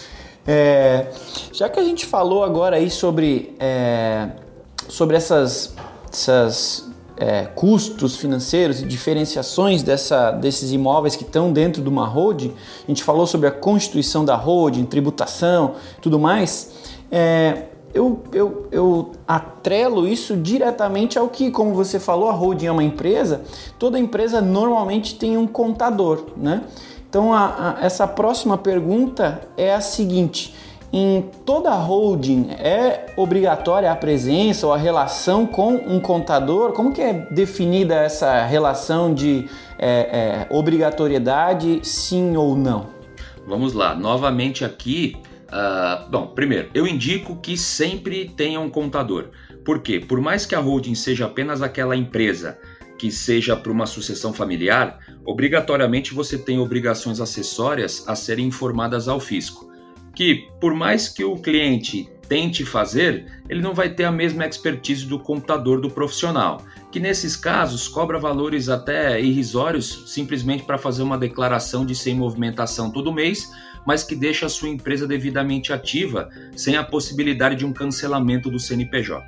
É, 0.46 1.06
já 1.54 1.70
que 1.70 1.80
a 1.80 1.82
gente 1.82 2.04
falou 2.04 2.44
agora 2.44 2.76
aí 2.76 2.90
sobre, 2.90 3.56
é, 3.58 4.28
sobre 4.90 5.16
essas, 5.16 5.74
essas 6.12 6.90
é, 7.16 7.44
custos 7.44 8.16
financeiros 8.16 8.80
e 8.82 8.84
diferenciações 8.84 9.82
dessa, 9.82 10.30
desses 10.32 10.72
imóveis 10.72 11.16
que 11.16 11.22
estão 11.22 11.52
dentro 11.52 11.82
de 11.82 11.88
uma 11.88 12.06
holding, 12.06 12.52
a 12.84 12.86
gente 12.90 13.04
falou 13.04 13.26
sobre 13.26 13.46
a 13.46 13.50
constituição 13.50 14.24
da 14.24 14.34
holding, 14.34 14.84
tributação, 14.84 15.74
tudo 16.00 16.18
mais. 16.18 16.72
É, 17.10 17.64
eu, 17.94 18.20
eu, 18.32 18.66
eu 18.72 19.12
atrelo 19.26 20.06
isso 20.08 20.36
diretamente 20.36 21.16
ao 21.16 21.28
que, 21.28 21.50
como 21.50 21.72
você 21.72 22.00
falou, 22.00 22.28
a 22.28 22.32
holding 22.32 22.66
é 22.66 22.72
uma 22.72 22.82
empresa, 22.82 23.42
toda 23.78 23.98
empresa 23.98 24.40
normalmente 24.40 25.14
tem 25.14 25.36
um 25.36 25.46
contador, 25.46 26.24
né? 26.36 26.64
Então, 27.08 27.32
a, 27.32 27.76
a, 27.78 27.84
essa 27.86 28.08
próxima 28.08 28.58
pergunta 28.58 29.40
é 29.56 29.72
a 29.72 29.80
seguinte: 29.80 30.52
em 30.96 31.22
toda 31.44 31.72
holding 31.74 32.50
é 32.52 33.06
obrigatória 33.16 33.90
a 33.90 33.96
presença 33.96 34.64
ou 34.64 34.72
a 34.72 34.76
relação 34.76 35.44
com 35.44 35.74
um 35.74 35.98
contador? 35.98 36.72
Como 36.72 36.92
que 36.92 37.00
é 37.00 37.12
definida 37.32 37.96
essa 37.96 38.44
relação 38.44 39.12
de 39.12 39.48
é, 39.76 39.88
é, 39.88 40.46
obrigatoriedade, 40.50 41.80
sim 41.82 42.36
ou 42.36 42.54
não? 42.54 42.86
Vamos 43.44 43.72
lá, 43.72 43.92
novamente 43.96 44.64
aqui 44.64 45.16
Uh, 45.44 46.10
bom, 46.10 46.26
primeiro, 46.26 46.68
eu 46.74 46.84
indico 46.84 47.36
que 47.36 47.56
sempre 47.56 48.28
tenha 48.28 48.58
um 48.58 48.68
contador. 48.68 49.26
Por 49.64 49.78
quê? 49.82 50.00
Por 50.00 50.20
mais 50.20 50.44
que 50.44 50.54
a 50.56 50.58
holding 50.58 50.96
seja 50.96 51.26
apenas 51.26 51.62
aquela 51.62 51.94
empresa 51.94 52.58
que 52.98 53.08
seja 53.08 53.54
para 53.54 53.70
uma 53.70 53.86
sucessão 53.86 54.32
familiar, 54.32 54.98
obrigatoriamente 55.24 56.12
você 56.12 56.36
tem 56.36 56.58
obrigações 56.58 57.20
acessórias 57.20 58.02
a 58.08 58.16
serem 58.16 58.48
informadas 58.48 59.06
ao 59.06 59.20
fisco. 59.20 59.72
Que, 60.14 60.48
por 60.60 60.74
mais 60.74 61.08
que 61.08 61.24
o 61.24 61.36
cliente 61.36 62.08
tente 62.28 62.64
fazer, 62.64 63.26
ele 63.48 63.60
não 63.60 63.74
vai 63.74 63.90
ter 63.90 64.04
a 64.04 64.12
mesma 64.12 64.46
expertise 64.46 65.06
do 65.06 65.18
computador 65.18 65.80
do 65.80 65.90
profissional, 65.90 66.62
que 66.90 66.98
nesses 66.98 67.36
casos 67.36 67.86
cobra 67.88 68.18
valores 68.18 68.68
até 68.68 69.20
irrisórios 69.20 70.04
simplesmente 70.06 70.64
para 70.64 70.78
fazer 70.78 71.02
uma 71.02 71.18
declaração 71.18 71.84
de 71.84 71.94
sem 71.94 72.14
movimentação 72.14 72.90
todo 72.90 73.12
mês, 73.12 73.50
mas 73.86 74.02
que 74.02 74.14
deixa 74.14 74.46
a 74.46 74.48
sua 74.48 74.68
empresa 74.68 75.06
devidamente 75.06 75.72
ativa 75.72 76.30
sem 76.56 76.76
a 76.76 76.84
possibilidade 76.84 77.56
de 77.56 77.66
um 77.66 77.72
cancelamento 77.72 78.50
do 78.50 78.58
CNPJ. 78.58 79.22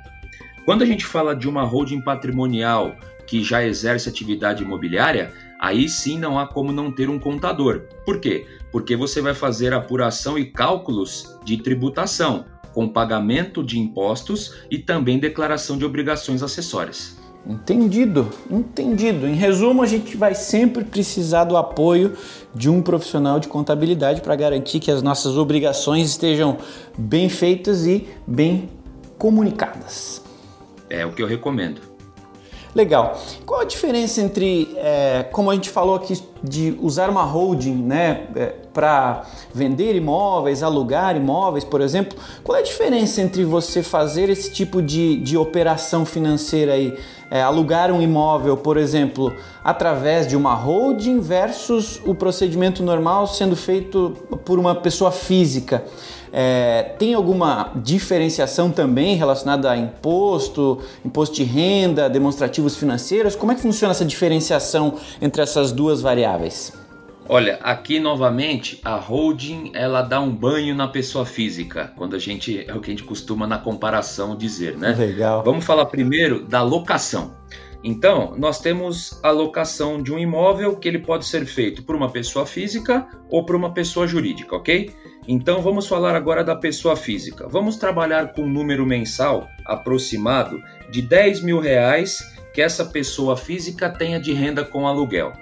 Quando 0.65 0.81
a 0.81 0.85
gente 0.85 1.05
fala 1.05 1.35
de 1.35 1.47
uma 1.47 1.63
holding 1.63 2.01
patrimonial 2.01 2.95
que 3.25 3.43
já 3.43 3.63
exerce 3.63 4.09
atividade 4.09 4.63
imobiliária, 4.63 5.31
aí 5.59 5.87
sim 5.87 6.17
não 6.17 6.39
há 6.39 6.47
como 6.47 6.71
não 6.71 6.91
ter 6.91 7.09
um 7.09 7.19
contador. 7.19 7.81
Por 8.05 8.19
quê? 8.19 8.45
Porque 8.77 8.95
você 8.95 9.23
vai 9.23 9.33
fazer 9.33 9.73
apuração 9.73 10.37
e 10.37 10.45
cálculos 10.45 11.35
de 11.43 11.57
tributação, 11.57 12.45
com 12.75 12.87
pagamento 12.87 13.63
de 13.63 13.79
impostos 13.79 14.53
e 14.69 14.77
também 14.77 15.17
declaração 15.17 15.79
de 15.79 15.83
obrigações 15.83 16.43
acessórias. 16.43 17.17
Entendido, 17.43 18.29
entendido. 18.51 19.25
Em 19.25 19.33
resumo, 19.33 19.81
a 19.81 19.87
gente 19.87 20.15
vai 20.15 20.35
sempre 20.35 20.83
precisar 20.83 21.45
do 21.45 21.57
apoio 21.57 22.15
de 22.53 22.69
um 22.69 22.83
profissional 22.83 23.39
de 23.39 23.47
contabilidade 23.47 24.21
para 24.21 24.35
garantir 24.35 24.79
que 24.79 24.91
as 24.91 25.01
nossas 25.01 25.37
obrigações 25.37 26.09
estejam 26.09 26.59
bem 26.95 27.29
feitas 27.29 27.83
e 27.87 28.07
bem 28.27 28.69
comunicadas. 29.17 30.21
É 30.87 31.03
o 31.03 31.11
que 31.11 31.23
eu 31.23 31.25
recomendo. 31.25 31.96
Legal. 32.77 33.19
Qual 33.43 33.59
a 33.59 33.63
diferença 33.63 34.21
entre, 34.21 34.71
é, 34.77 35.25
como 35.31 35.49
a 35.49 35.55
gente 35.55 35.67
falou 35.67 35.95
aqui 35.95 36.13
de 36.43 36.77
usar 36.79 37.09
uma 37.09 37.23
holding 37.23 37.73
né, 37.73 38.27
é, 38.35 38.53
para 38.71 39.23
vender 39.51 39.95
imóveis, 39.95 40.61
alugar 40.61 41.17
imóveis, 41.17 41.63
por 41.63 41.81
exemplo, 41.81 42.15
qual 42.43 42.55
é 42.55 42.61
a 42.61 42.63
diferença 42.63 43.19
entre 43.19 43.43
você 43.43 43.81
fazer 43.81 44.29
esse 44.29 44.53
tipo 44.53 44.79
de, 44.79 45.17
de 45.17 45.35
operação 45.35 46.05
financeira 46.05 46.73
aí? 46.73 46.95
É, 47.31 47.41
alugar 47.41 47.91
um 47.91 47.99
imóvel, 47.99 48.55
por 48.55 48.77
exemplo, 48.77 49.33
através 49.63 50.27
de 50.27 50.37
uma 50.37 50.53
holding 50.53 51.19
versus 51.19 51.99
o 52.05 52.13
procedimento 52.13 52.83
normal 52.83 53.25
sendo 53.25 53.55
feito 53.55 54.15
por 54.45 54.59
uma 54.59 54.75
pessoa 54.75 55.11
física. 55.11 55.83
É, 56.31 56.95
tem 56.97 57.13
alguma 57.13 57.71
diferenciação 57.75 58.71
também 58.71 59.15
relacionada 59.15 59.71
a 59.71 59.77
imposto, 59.77 60.79
imposto 61.05 61.35
de 61.35 61.43
renda, 61.43 62.09
demonstrativos 62.09 62.75
financeiros? 62.75 63.35
Como 63.35 63.51
é 63.51 63.55
que 63.55 63.61
funciona 63.61 63.91
essa 63.91 64.05
diferenciação 64.05 64.95
entre 65.21 65.41
essas 65.41 65.71
duas 65.71 66.01
variáveis? 66.01 66.73
Olha, 67.29 67.59
aqui 67.61 67.99
novamente 67.99 68.79
a 68.85 68.95
holding 68.95 69.71
ela 69.73 70.01
dá 70.01 70.21
um 70.21 70.31
banho 70.31 70.73
na 70.73 70.87
pessoa 70.87 71.25
física, 71.25 71.91
quando 71.97 72.15
a 72.15 72.19
gente 72.19 72.63
é 72.65 72.73
o 72.73 72.79
que 72.79 72.89
a 72.89 72.93
gente 72.93 73.03
costuma 73.03 73.45
na 73.45 73.57
comparação 73.57 74.35
dizer, 74.35 74.77
né? 74.77 74.95
Legal. 74.97 75.43
Vamos 75.43 75.65
falar 75.65 75.85
primeiro 75.87 76.45
da 76.45 76.61
locação. 76.61 77.35
Então, 77.83 78.33
nós 78.37 78.59
temos 78.59 79.19
a 79.23 79.29
locação 79.29 80.01
de 80.01 80.11
um 80.11 80.17
imóvel 80.17 80.77
que 80.77 80.87
ele 80.87 80.99
pode 80.99 81.25
ser 81.25 81.45
feito 81.45 81.83
por 81.83 81.95
uma 81.95 82.09
pessoa 82.09 82.45
física 82.45 83.07
ou 83.29 83.45
por 83.45 83.55
uma 83.55 83.73
pessoa 83.73 84.07
jurídica, 84.07 84.55
ok? 84.55 84.91
Então 85.27 85.61
vamos 85.61 85.87
falar 85.87 86.15
agora 86.15 86.41
da 86.41 86.55
pessoa 86.55 86.95
física. 86.95 87.49
Vamos 87.49 87.75
trabalhar 87.75 88.31
com 88.31 88.43
um 88.43 88.49
número 88.49 88.85
mensal 88.85 89.49
aproximado 89.65 90.63
de 90.89 91.01
10 91.01 91.41
mil 91.41 91.59
reais 91.59 92.23
que 92.53 92.61
essa 92.61 92.85
pessoa 92.85 93.35
física 93.35 93.89
tenha 93.89 94.21
de 94.21 94.31
renda 94.31 94.63
com 94.63 94.87
aluguel. 94.87 95.33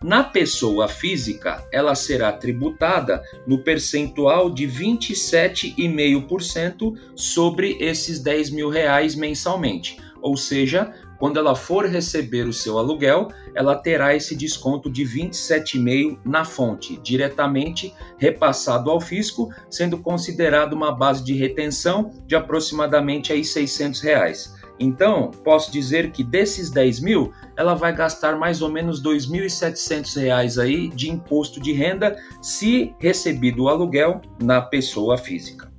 Na 0.00 0.22
pessoa 0.22 0.86
física, 0.88 1.62
ela 1.72 1.94
será 1.94 2.32
tributada 2.32 3.22
no 3.46 3.58
percentual 3.58 4.48
de 4.48 4.66
27,5% 4.66 6.94
sobre 7.16 7.76
esses 7.80 8.20
10 8.20 8.50
mil 8.50 8.68
reais 8.68 9.14
mensalmente. 9.14 9.96
Ou 10.20 10.36
seja, 10.36 10.92
quando 11.22 11.38
ela 11.38 11.54
for 11.54 11.86
receber 11.86 12.48
o 12.48 12.52
seu 12.52 12.78
aluguel, 12.78 13.28
ela 13.54 13.76
terá 13.76 14.12
esse 14.12 14.34
desconto 14.34 14.90
de 14.90 15.04
27,5 15.04 16.18
na 16.24 16.44
fonte, 16.44 16.96
diretamente 16.96 17.94
repassado 18.18 18.90
ao 18.90 19.00
fisco, 19.00 19.48
sendo 19.70 19.98
considerado 19.98 20.72
uma 20.72 20.90
base 20.90 21.22
de 21.22 21.32
retenção 21.34 22.10
de 22.26 22.34
aproximadamente 22.34 23.32
aí 23.32 23.44
600 23.44 24.00
reais. 24.00 24.56
Então, 24.80 25.30
posso 25.44 25.70
dizer 25.70 26.10
que 26.10 26.24
desses 26.24 26.70
10 26.70 26.98
mil, 26.98 27.32
ela 27.56 27.74
vai 27.74 27.94
gastar 27.94 28.36
mais 28.36 28.60
ou 28.60 28.68
menos 28.68 28.98
R$ 28.98 29.10
2.700 29.10 30.60
aí 30.60 30.88
de 30.88 31.08
imposto 31.08 31.60
de 31.60 31.72
renda 31.72 32.16
se 32.40 32.96
recebido 32.98 33.62
o 33.62 33.68
aluguel 33.68 34.20
na 34.42 34.60
pessoa 34.60 35.16
física. 35.16 35.71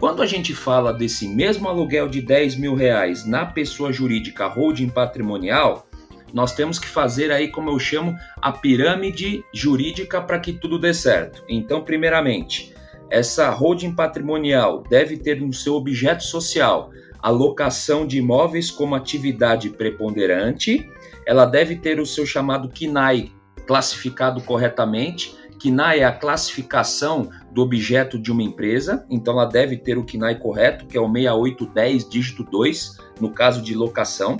Quando 0.00 0.22
a 0.22 0.26
gente 0.26 0.54
fala 0.54 0.94
desse 0.94 1.28
mesmo 1.28 1.68
aluguel 1.68 2.08
de 2.08 2.22
10 2.22 2.56
mil 2.56 2.74
reais 2.74 3.26
na 3.26 3.44
pessoa 3.44 3.92
jurídica 3.92 4.46
holding 4.46 4.88
patrimonial, 4.88 5.86
nós 6.32 6.54
temos 6.54 6.78
que 6.78 6.86
fazer 6.86 7.30
aí, 7.30 7.48
como 7.48 7.68
eu 7.68 7.78
chamo, 7.78 8.16
a 8.40 8.50
pirâmide 8.50 9.44
jurídica 9.52 10.18
para 10.22 10.40
que 10.40 10.54
tudo 10.54 10.78
dê 10.78 10.94
certo. 10.94 11.44
Então, 11.46 11.82
primeiramente, 11.82 12.74
essa 13.10 13.50
holding 13.50 13.94
patrimonial 13.94 14.82
deve 14.88 15.18
ter 15.18 15.38
no 15.38 15.52
seu 15.52 15.74
objeto 15.74 16.24
social 16.24 16.90
a 17.18 17.28
locação 17.28 18.06
de 18.06 18.16
imóveis 18.16 18.70
como 18.70 18.94
atividade 18.94 19.68
preponderante, 19.68 20.90
ela 21.26 21.44
deve 21.44 21.76
ter 21.76 22.00
o 22.00 22.06
seu 22.06 22.24
chamado 22.24 22.70
KINAI 22.70 23.30
classificado 23.66 24.40
corretamente, 24.40 25.38
KNAI 25.60 26.00
é 26.00 26.04
a 26.04 26.12
classificação 26.12 27.30
do 27.50 27.62
objeto 27.62 28.18
de 28.18 28.30
uma 28.30 28.42
empresa, 28.42 29.04
então 29.10 29.34
ela 29.34 29.44
deve 29.44 29.76
ter 29.76 29.98
o 29.98 30.04
KNAI 30.04 30.38
correto, 30.38 30.86
que 30.86 30.96
é 30.96 31.00
o 31.00 31.10
6810 31.10 32.08
dígito 32.08 32.44
2, 32.44 32.98
no 33.20 33.30
caso 33.30 33.62
de 33.62 33.74
locação, 33.74 34.38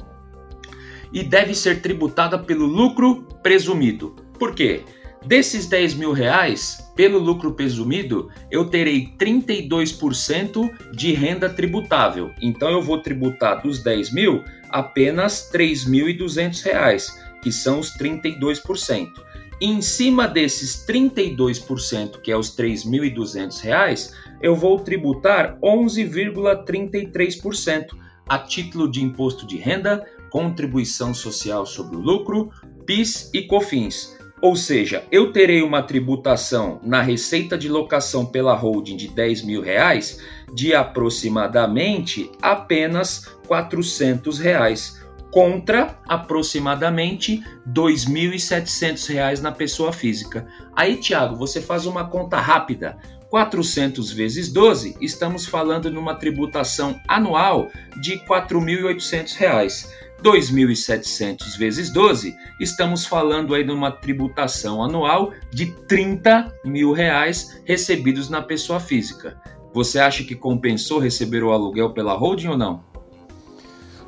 e 1.12 1.22
deve 1.22 1.54
ser 1.54 1.82
tributada 1.82 2.38
pelo 2.38 2.66
lucro 2.66 3.26
presumido. 3.42 4.14
Por 4.38 4.54
quê? 4.54 4.84
Desses 5.26 5.66
10 5.66 5.94
mil 5.94 6.12
reais, 6.12 6.90
pelo 6.96 7.18
lucro 7.18 7.52
presumido, 7.52 8.30
eu 8.50 8.64
terei 8.64 9.12
32% 9.18 10.70
de 10.92 11.12
renda 11.12 11.48
tributável. 11.48 12.30
Então 12.40 12.70
eu 12.70 12.80
vou 12.80 13.02
tributar 13.02 13.62
dos 13.62 13.82
10 13.82 14.14
mil 14.14 14.42
apenas 14.70 15.50
3.200 15.52 16.62
reais, 16.62 17.22
que 17.42 17.52
são 17.52 17.80
os 17.80 17.94
32%. 17.98 19.08
Em 19.60 19.82
cima 19.82 20.26
desses 20.26 20.86
32%, 20.86 22.22
que 22.22 22.32
é 22.32 22.36
os 22.36 22.56
R$ 22.56 22.68
3.200, 22.68 24.10
eu 24.40 24.56
vou 24.56 24.78
tributar 24.78 25.58
11,33% 25.60 27.88
a 28.26 28.38
título 28.38 28.90
de 28.90 29.04
imposto 29.04 29.46
de 29.46 29.58
renda, 29.58 30.02
contribuição 30.30 31.12
social 31.12 31.66
sobre 31.66 31.96
o 31.96 32.00
lucro, 32.00 32.50
PIS 32.86 33.28
e 33.34 33.42
COFINS. 33.42 34.18
Ou 34.40 34.56
seja, 34.56 35.04
eu 35.12 35.30
terei 35.30 35.62
uma 35.62 35.82
tributação 35.82 36.80
na 36.82 37.02
receita 37.02 37.58
de 37.58 37.68
locação 37.68 38.24
pela 38.24 38.54
holding 38.54 38.96
de 38.96 39.08
10 39.08 39.42
mil 39.42 39.60
reais 39.60 40.18
de 40.54 40.74
aproximadamente 40.74 42.30
apenas 42.40 43.26
400 43.46 44.38
reais 44.38 44.98
contra 45.30 45.98
aproximadamente 46.08 47.36
R$ 47.36 47.72
2.700 47.72 49.40
na 49.40 49.52
pessoa 49.52 49.92
física. 49.92 50.46
Aí, 50.74 50.96
Tiago, 50.96 51.36
você 51.36 51.60
faz 51.60 51.86
uma 51.86 52.08
conta 52.08 52.38
rápida. 52.38 52.98
400 53.30 54.10
vezes 54.10 54.52
12, 54.52 54.96
estamos 55.00 55.46
falando 55.46 55.88
numa 55.88 56.16
tributação 56.16 57.00
anual 57.06 57.70
de 58.00 58.14
R$ 58.14 58.24
4.800. 58.28 59.88
2.700 60.22 61.56
vezes 61.58 61.90
12, 61.90 62.36
estamos 62.60 63.06
falando 63.06 63.54
aí 63.54 63.64
de 63.64 63.70
uma 63.70 63.90
tributação 63.90 64.82
anual 64.82 65.32
de 65.50 65.72
30 65.86 66.52
mil 66.64 66.92
reais 66.92 67.62
recebidos 67.64 68.28
na 68.28 68.42
pessoa 68.42 68.78
física. 68.78 69.40
Você 69.72 69.98
acha 69.98 70.22
que 70.22 70.34
compensou 70.34 70.98
receber 70.98 71.42
o 71.42 71.52
aluguel 71.52 71.94
pela 71.94 72.12
holding 72.12 72.48
ou 72.48 72.58
não? 72.58 72.89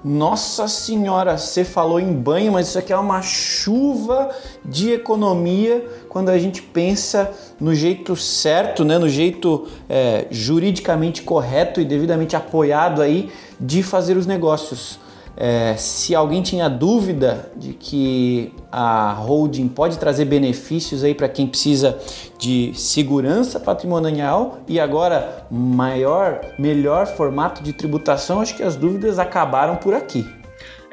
Nossa 0.04 0.66
senhora, 0.66 1.38
você 1.38 1.64
falou 1.64 2.00
em 2.00 2.12
banho, 2.12 2.50
mas 2.50 2.68
isso 2.68 2.78
aqui 2.78 2.92
é 2.92 2.96
uma 2.96 3.22
chuva 3.22 4.30
de 4.64 4.90
economia 4.90 5.86
quando 6.08 6.28
a 6.28 6.38
gente 6.38 6.60
pensa 6.60 7.30
no 7.60 7.72
jeito 7.72 8.16
certo, 8.16 8.84
né, 8.84 8.98
no 8.98 9.08
jeito 9.08 9.68
é, 9.88 10.26
juridicamente 10.28 11.22
correto 11.22 11.80
e 11.80 11.84
devidamente 11.84 12.34
apoiado 12.34 13.00
aí 13.00 13.30
de 13.60 13.80
fazer 13.80 14.16
os 14.16 14.26
negócios. 14.26 14.98
É, 15.36 15.74
se 15.76 16.14
alguém 16.14 16.42
tinha 16.42 16.68
dúvida 16.68 17.50
de 17.56 17.72
que 17.72 18.52
a 18.70 19.12
holding 19.12 19.68
pode 19.68 19.98
trazer 19.98 20.26
benefícios 20.26 21.02
aí 21.02 21.14
para 21.14 21.28
quem 21.28 21.46
precisa 21.46 21.98
de 22.38 22.72
segurança 22.74 23.58
patrimonial 23.58 24.60
e 24.68 24.78
agora 24.78 25.46
maior, 25.50 26.40
melhor 26.58 27.06
formato 27.06 27.62
de 27.62 27.72
tributação, 27.72 28.40
acho 28.40 28.56
que 28.56 28.62
as 28.62 28.76
dúvidas 28.76 29.18
acabaram 29.18 29.76
por 29.76 29.94
aqui. 29.94 30.26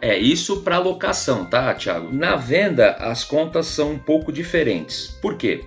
É 0.02 0.17
isso 0.17 0.62
para 0.62 0.78
locação, 0.78 1.43
tá, 1.43 1.73
Thiago? 1.73 2.15
Na 2.15 2.38
venda 2.38 2.91
as 2.91 3.25
contas 3.25 3.65
são 3.65 3.91
um 3.91 3.99
pouco 3.99 4.32
diferentes. 4.32 5.08
Por 5.21 5.36
quê? 5.36 5.65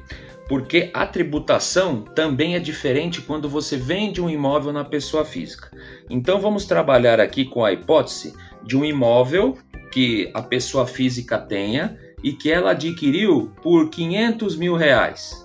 Porque 0.49 0.91
a 0.95 1.07
tributação 1.07 2.01
também 2.01 2.55
é 2.55 2.59
diferente 2.59 3.21
quando 3.21 3.49
você 3.49 3.77
vende 3.77 4.23
um 4.23 4.31
imóvel 4.31 4.73
na 4.73 4.85
pessoa 4.85 5.25
física. 5.25 5.71
Então 6.09 6.41
vamos 6.41 6.65
trabalhar 6.65 7.21
aqui 7.21 7.45
com 7.45 7.63
a 7.63 7.73
hipótese 7.73 8.35
de 8.65 8.77
um 8.77 8.85
imóvel 8.85 9.59
que 9.91 10.31
a 10.33 10.43
pessoa 10.43 10.87
física 10.87 11.39
tenha 11.39 11.99
e 12.23 12.33
que 12.33 12.51
ela 12.51 12.71
adquiriu 12.71 13.53
por 13.63 13.91
500 13.91 14.57
mil 14.57 14.75
reais. 14.75 15.43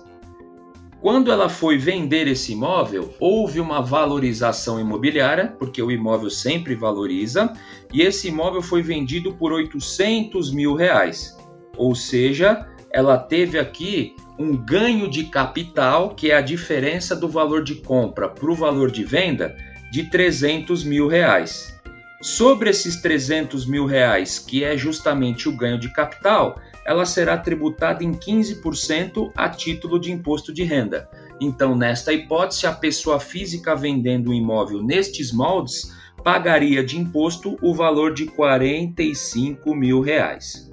Quando 1.00 1.30
ela 1.30 1.48
foi 1.48 1.78
vender 1.78 2.26
esse 2.26 2.52
imóvel, 2.52 3.14
houve 3.20 3.60
uma 3.60 3.80
valorização 3.80 4.80
imobiliária, 4.80 5.54
porque 5.58 5.80
o 5.80 5.92
imóvel 5.92 6.28
sempre 6.28 6.74
valoriza, 6.74 7.52
e 7.92 8.02
esse 8.02 8.28
imóvel 8.28 8.60
foi 8.60 8.82
vendido 8.82 9.32
por 9.34 9.52
800 9.52 10.52
mil 10.52 10.74
reais. 10.74 11.36
Ou 11.76 11.94
seja, 11.94 12.66
ela 12.90 13.16
teve 13.16 13.60
aqui 13.60 14.16
um 14.36 14.56
ganho 14.56 15.08
de 15.08 15.24
capital, 15.24 16.16
que 16.16 16.32
é 16.32 16.36
a 16.36 16.40
diferença 16.40 17.14
do 17.14 17.28
valor 17.28 17.62
de 17.62 17.76
compra 17.76 18.28
para 18.28 18.50
o 18.50 18.54
valor 18.54 18.90
de 18.90 19.04
venda, 19.04 19.56
de 19.92 20.10
300 20.10 20.82
mil 20.82 21.06
reais. 21.06 21.77
Sobre 22.20 22.70
esses 22.70 23.00
300 23.00 23.64
mil 23.64 23.86
reais, 23.86 24.40
que 24.40 24.64
é 24.64 24.76
justamente 24.76 25.48
o 25.48 25.56
ganho 25.56 25.78
de 25.78 25.92
capital, 25.92 26.60
ela 26.84 27.06
será 27.06 27.38
tributada 27.38 28.02
em 28.02 28.12
15% 28.12 29.30
a 29.36 29.48
título 29.48 30.00
de 30.00 30.10
imposto 30.10 30.52
de 30.52 30.64
renda. 30.64 31.08
Então, 31.40 31.76
nesta 31.76 32.12
hipótese, 32.12 32.66
a 32.66 32.72
pessoa 32.72 33.20
física 33.20 33.76
vendendo 33.76 34.30
o 34.30 34.34
imóvel 34.34 34.82
nestes 34.82 35.30
moldes 35.30 35.96
pagaria 36.24 36.82
de 36.82 36.98
imposto 36.98 37.56
o 37.62 37.72
valor 37.72 38.12
de 38.12 38.26
45 38.26 39.72
mil 39.76 40.00
reais. 40.00 40.68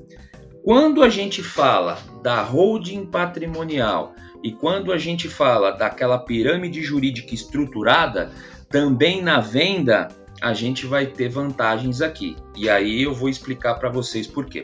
Quando 0.63 1.03
a 1.03 1.09
gente 1.09 1.43
fala 1.43 1.99
da 2.23 2.41
holding 2.41 3.05
patrimonial 3.05 4.15
e 4.43 4.51
quando 4.51 4.91
a 4.91 4.97
gente 4.97 5.29
fala 5.29 5.69
daquela 5.69 6.17
pirâmide 6.17 6.81
jurídica 6.81 7.35
estruturada, 7.35 8.31
também 8.67 9.21
na 9.21 9.39
venda 9.39 10.07
a 10.45 10.53
gente 10.53 10.85
vai 10.85 11.07
ter 11.07 11.27
vantagens 11.27 12.03
aqui. 12.03 12.35
E 12.55 12.69
aí 12.69 13.01
eu 13.01 13.15
vou 13.15 13.27
explicar 13.27 13.79
para 13.79 13.89
vocês 13.89 14.27
por 14.27 14.45
quê. 14.45 14.61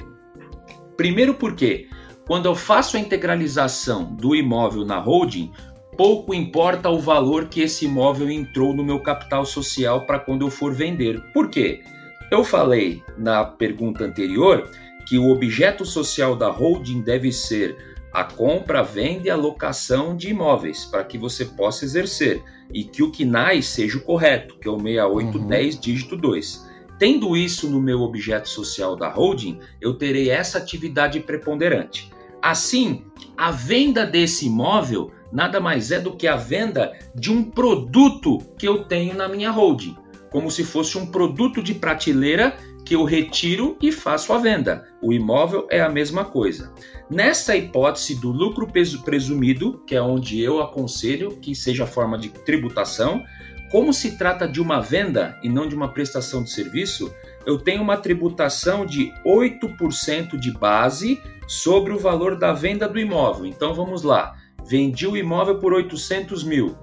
Primeiro 0.95 1.33
porque 1.33 1.87
quando 2.27 2.45
eu 2.45 2.53
faço 2.53 2.97
a 2.97 2.99
integralização 2.99 4.13
do 4.13 4.35
imóvel 4.35 4.85
na 4.85 4.99
holding, 4.99 5.51
pouco 5.97 6.35
importa 6.35 6.87
o 6.87 6.99
valor 6.99 7.47
que 7.47 7.61
esse 7.61 7.85
imóvel 7.85 8.29
entrou 8.29 8.75
no 8.75 8.83
meu 8.83 8.99
capital 8.99 9.43
social 9.43 10.05
para 10.05 10.19
quando 10.19 10.45
eu 10.45 10.51
for 10.51 10.71
vender. 10.71 11.19
Por 11.33 11.49
quê? 11.49 11.81
Eu 12.29 12.43
falei 12.43 13.01
na 13.17 13.43
pergunta 13.43 14.03
anterior 14.03 14.69
que 15.07 15.17
o 15.17 15.31
objeto 15.31 15.83
social 15.83 16.35
da 16.35 16.51
holding 16.51 17.01
deve 17.01 17.31
ser 17.31 17.75
a 18.13 18.23
compra, 18.23 18.83
venda 18.83 19.27
e 19.27 19.31
alocação 19.31 20.15
de 20.15 20.29
imóveis 20.29 20.85
para 20.85 21.03
que 21.03 21.17
você 21.17 21.45
possa 21.45 21.85
exercer 21.85 22.43
e 22.73 22.83
que 22.83 23.03
o 23.03 23.11
KNAI 23.11 23.61
seja 23.61 23.97
o 23.97 24.01
correto, 24.01 24.57
que 24.59 24.67
é 24.67 24.71
o 24.71 24.79
6810 24.79 25.75
uhum. 25.75 25.81
dígito 25.81 26.17
2. 26.17 26.69
Tendo 26.99 27.35
isso 27.35 27.69
no 27.69 27.81
meu 27.81 28.01
objeto 28.01 28.47
social 28.47 28.95
da 28.95 29.09
holding, 29.09 29.59
eu 29.79 29.95
terei 29.95 30.29
essa 30.29 30.57
atividade 30.57 31.19
preponderante. 31.19 32.11
Assim, 32.41 33.05
a 33.37 33.51
venda 33.51 34.05
desse 34.05 34.47
imóvel 34.47 35.11
nada 35.31 35.59
mais 35.59 35.91
é 35.91 35.99
do 35.99 36.15
que 36.15 36.27
a 36.27 36.35
venda 36.35 36.93
de 37.15 37.31
um 37.31 37.43
produto 37.43 38.39
que 38.57 38.67
eu 38.67 38.83
tenho 38.83 39.15
na 39.15 39.27
minha 39.27 39.49
holding, 39.49 39.95
como 40.29 40.51
se 40.51 40.63
fosse 40.63 40.97
um 40.97 41.05
produto 41.05 41.63
de 41.63 41.73
prateleira 41.73 42.57
que 42.85 42.95
eu 42.95 43.03
retiro 43.03 43.77
e 43.81 43.91
faço 43.91 44.33
a 44.33 44.37
venda. 44.37 44.87
O 45.01 45.13
imóvel 45.13 45.67
é 45.69 45.81
a 45.81 45.89
mesma 45.89 46.25
coisa. 46.25 46.73
Nessa 47.09 47.55
hipótese 47.55 48.15
do 48.15 48.31
lucro 48.31 48.67
presumido, 48.67 49.83
que 49.85 49.95
é 49.95 50.01
onde 50.01 50.41
eu 50.41 50.61
aconselho 50.61 51.37
que 51.37 51.53
seja 51.53 51.83
a 51.83 51.87
forma 51.87 52.17
de 52.17 52.29
tributação, 52.29 53.23
como 53.71 53.93
se 53.93 54.17
trata 54.17 54.47
de 54.47 54.61
uma 54.61 54.81
venda 54.81 55.39
e 55.41 55.47
não 55.47 55.67
de 55.67 55.73
uma 55.73 55.87
prestação 55.87 56.43
de 56.43 56.51
serviço, 56.51 57.13
eu 57.45 57.57
tenho 57.57 57.81
uma 57.81 57.95
tributação 57.95 58.85
de 58.85 59.11
8% 59.25 60.37
de 60.37 60.51
base 60.51 61.21
sobre 61.47 61.93
o 61.93 61.97
valor 61.97 62.37
da 62.37 62.51
venda 62.51 62.87
do 62.87 62.99
imóvel. 62.99 63.45
Então 63.45 63.73
vamos 63.73 64.03
lá. 64.03 64.35
Vendi 64.67 65.07
o 65.07 65.15
imóvel 65.15 65.57
por 65.57 65.73
800 65.73 66.43
mil. 66.43 66.75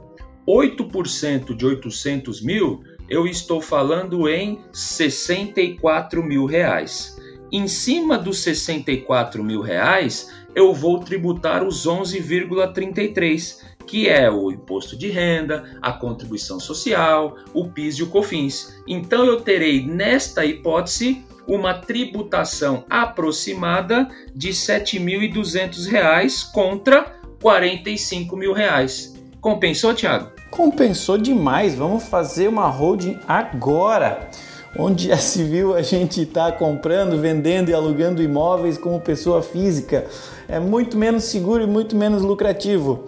8% 0.49 1.55
de 1.55 1.67
800 1.67 2.41
mil, 2.41 2.83
eu 3.09 3.27
estou 3.27 3.61
falando 3.61 4.29
em 4.29 4.61
64 4.73 6.23
mil 6.23 6.44
reais. 6.44 7.18
Em 7.51 7.66
cima 7.66 8.18
dos 8.18 8.40
64 8.40 9.42
mil 9.42 9.62
reais, 9.62 10.31
eu 10.55 10.75
vou 10.75 11.01
tributar 11.01 11.64
os 11.64 11.87
11,33 11.87 13.68
que 13.88 14.07
é 14.07 14.31
o 14.31 14.53
imposto 14.53 14.94
de 14.94 15.09
renda, 15.09 15.79
a 15.81 15.90
contribuição 15.92 16.61
social, 16.61 17.38
o 17.55 17.68
PIS 17.68 17.97
e 17.97 18.03
o 18.03 18.09
COFINS. 18.09 18.83
Então 18.87 19.25
eu 19.25 19.40
terei 19.40 19.83
nesta 19.85 20.44
hipótese 20.44 21.25
uma 21.47 21.73
tributação 21.73 22.85
aproximada 22.90 24.07
de 24.35 24.49
R$ 24.49 24.55
7.200 24.55 26.53
contra 26.53 27.18
45 27.40 28.37
mil 28.37 28.53
reais. 28.53 29.18
Compensou, 29.40 29.94
Thiago? 29.94 30.33
Compensou 30.51 31.16
demais. 31.16 31.74
Vamos 31.74 32.05
fazer 32.05 32.48
uma 32.48 32.66
holding 32.66 33.18
agora. 33.27 34.29
Onde 34.77 35.16
se 35.16 35.44
viu 35.44 35.74
a 35.74 35.83
gente 35.83 36.22
está 36.22 36.51
comprando, 36.51 37.20
vendendo 37.20 37.70
e 37.70 37.74
alugando 37.74 38.22
imóveis 38.22 38.77
como 38.77 39.01
pessoa 39.01 39.40
física. 39.40 40.07
É 40.48 40.59
muito 40.59 40.98
menos 40.98 41.24
seguro 41.24 41.62
e 41.62 41.66
muito 41.66 41.94
menos 41.94 42.22
lucrativo. 42.22 43.05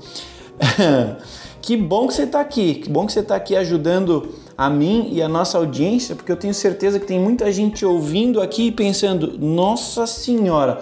que 1.60 1.76
bom 1.76 2.06
que 2.06 2.14
você 2.14 2.22
está 2.22 2.40
aqui, 2.40 2.74
que 2.74 2.88
bom 2.88 3.06
que 3.06 3.12
você 3.12 3.20
está 3.20 3.34
aqui 3.34 3.56
ajudando 3.56 4.32
a 4.56 4.70
mim 4.70 5.08
e 5.10 5.20
a 5.20 5.28
nossa 5.28 5.58
audiência, 5.58 6.14
porque 6.14 6.30
eu 6.30 6.36
tenho 6.36 6.54
certeza 6.54 7.00
que 7.00 7.06
tem 7.06 7.18
muita 7.18 7.50
gente 7.50 7.84
ouvindo 7.84 8.40
aqui 8.40 8.68
e 8.68 8.72
pensando: 8.72 9.36
Nossa 9.38 10.06
Senhora, 10.06 10.80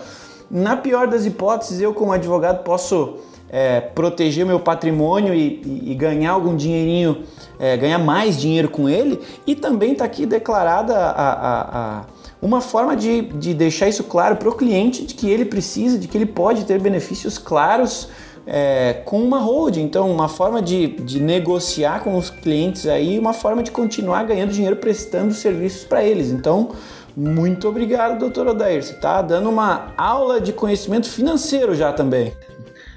na 0.51 0.77
pior 0.77 1.07
das 1.07 1.25
hipóteses, 1.25 1.81
eu, 1.81 1.95
como 1.95 2.13
advogado, 2.13 2.63
posso 2.65 3.28
é, 3.51 3.81
proteger 3.81 4.45
meu 4.45 4.61
patrimônio 4.61 5.35
e, 5.35 5.61
e, 5.87 5.95
ganhar 5.95 6.33
algum 6.33 6.55
dinheirinho, 6.55 7.23
é, 7.59 7.77
ganhar 7.77 7.99
mais 7.99 8.39
dinheiro 8.39 8.69
com 8.69 8.89
ele, 8.89 9.21
e 9.47 9.55
também 9.55 9.93
está 9.93 10.05
aqui 10.05 10.27
declarada 10.27 10.95
a, 10.95 11.33
a, 11.33 11.99
a 12.01 12.05
uma 12.41 12.61
forma 12.61 12.95
de, 12.95 13.23
de 13.23 13.53
deixar 13.53 13.89
isso 13.89 14.05
claro 14.05 14.37
para 14.37 14.49
o 14.49 14.55
cliente 14.55 15.05
de 15.05 15.15
que 15.15 15.29
ele 15.29 15.45
precisa, 15.45 15.99
de 15.99 16.07
que 16.07 16.17
ele 16.17 16.27
pode 16.27 16.65
ter 16.65 16.81
benefícios 16.81 17.37
claros 17.37 18.09
é, 18.47 19.03
com 19.05 19.23
uma 19.23 19.39
holding. 19.39 19.83
Então, 19.83 20.11
uma 20.11 20.29
forma 20.29 20.63
de, 20.63 20.87
de 20.87 21.21
negociar 21.21 22.03
com 22.05 22.17
os 22.17 22.31
clientes 22.31 22.87
aí, 22.87 23.19
uma 23.19 23.33
forma 23.33 23.63
de 23.63 23.71
continuar 23.71 24.25
ganhando 24.25 24.53
dinheiro 24.53 24.77
prestando 24.77 25.35
serviços 25.35 25.85
para 25.85 26.03
eles. 26.05 26.31
Então, 26.31 26.71
muito 27.17 27.69
obrigado, 27.69 28.19
doutor 28.19 28.47
Odair. 28.47 28.83
Você 28.83 28.93
está 28.93 29.21
dando 29.21 29.51
uma 29.51 29.93
aula 29.97 30.41
de 30.41 30.53
conhecimento 30.53 31.11
financeiro 31.11 31.75
já 31.75 31.93
também. 31.93 32.33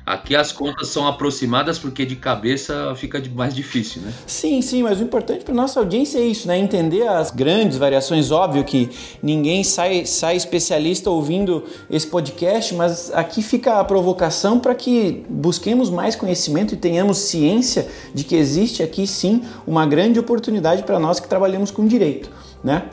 Aqui 0.05 0.35
as 0.35 0.51
contas 0.51 0.87
são 0.87 1.07
aproximadas 1.07 1.77
porque 1.77 2.05
de 2.05 2.15
cabeça 2.15 2.93
fica 2.95 3.21
mais 3.35 3.53
difícil, 3.53 4.01
né? 4.01 4.11
Sim, 4.25 4.61
sim, 4.61 4.81
mas 4.81 4.99
o 4.99 5.03
importante 5.03 5.45
para 5.45 5.53
nossa 5.53 5.79
audiência 5.79 6.17
é 6.17 6.23
isso, 6.23 6.47
né? 6.47 6.57
Entender 6.57 7.07
as 7.07 7.29
grandes 7.29 7.77
variações. 7.77 8.31
Óbvio 8.31 8.63
que 8.63 8.89
ninguém 9.21 9.63
sai, 9.63 10.05
sai 10.05 10.35
especialista 10.35 11.09
ouvindo 11.09 11.63
esse 11.89 12.07
podcast, 12.07 12.73
mas 12.73 13.13
aqui 13.13 13.43
fica 13.43 13.79
a 13.79 13.83
provocação 13.83 14.59
para 14.59 14.73
que 14.73 15.23
busquemos 15.29 15.89
mais 15.89 16.15
conhecimento 16.15 16.73
e 16.73 16.77
tenhamos 16.77 17.17
ciência 17.17 17.87
de 18.13 18.23
que 18.23 18.35
existe 18.35 18.81
aqui 18.81 19.05
sim 19.05 19.43
uma 19.67 19.85
grande 19.85 20.19
oportunidade 20.19 20.83
para 20.83 20.99
nós 20.99 21.19
que 21.19 21.27
trabalhamos 21.27 21.69
com 21.69 21.85
direito, 21.85 22.29
né? 22.63 22.89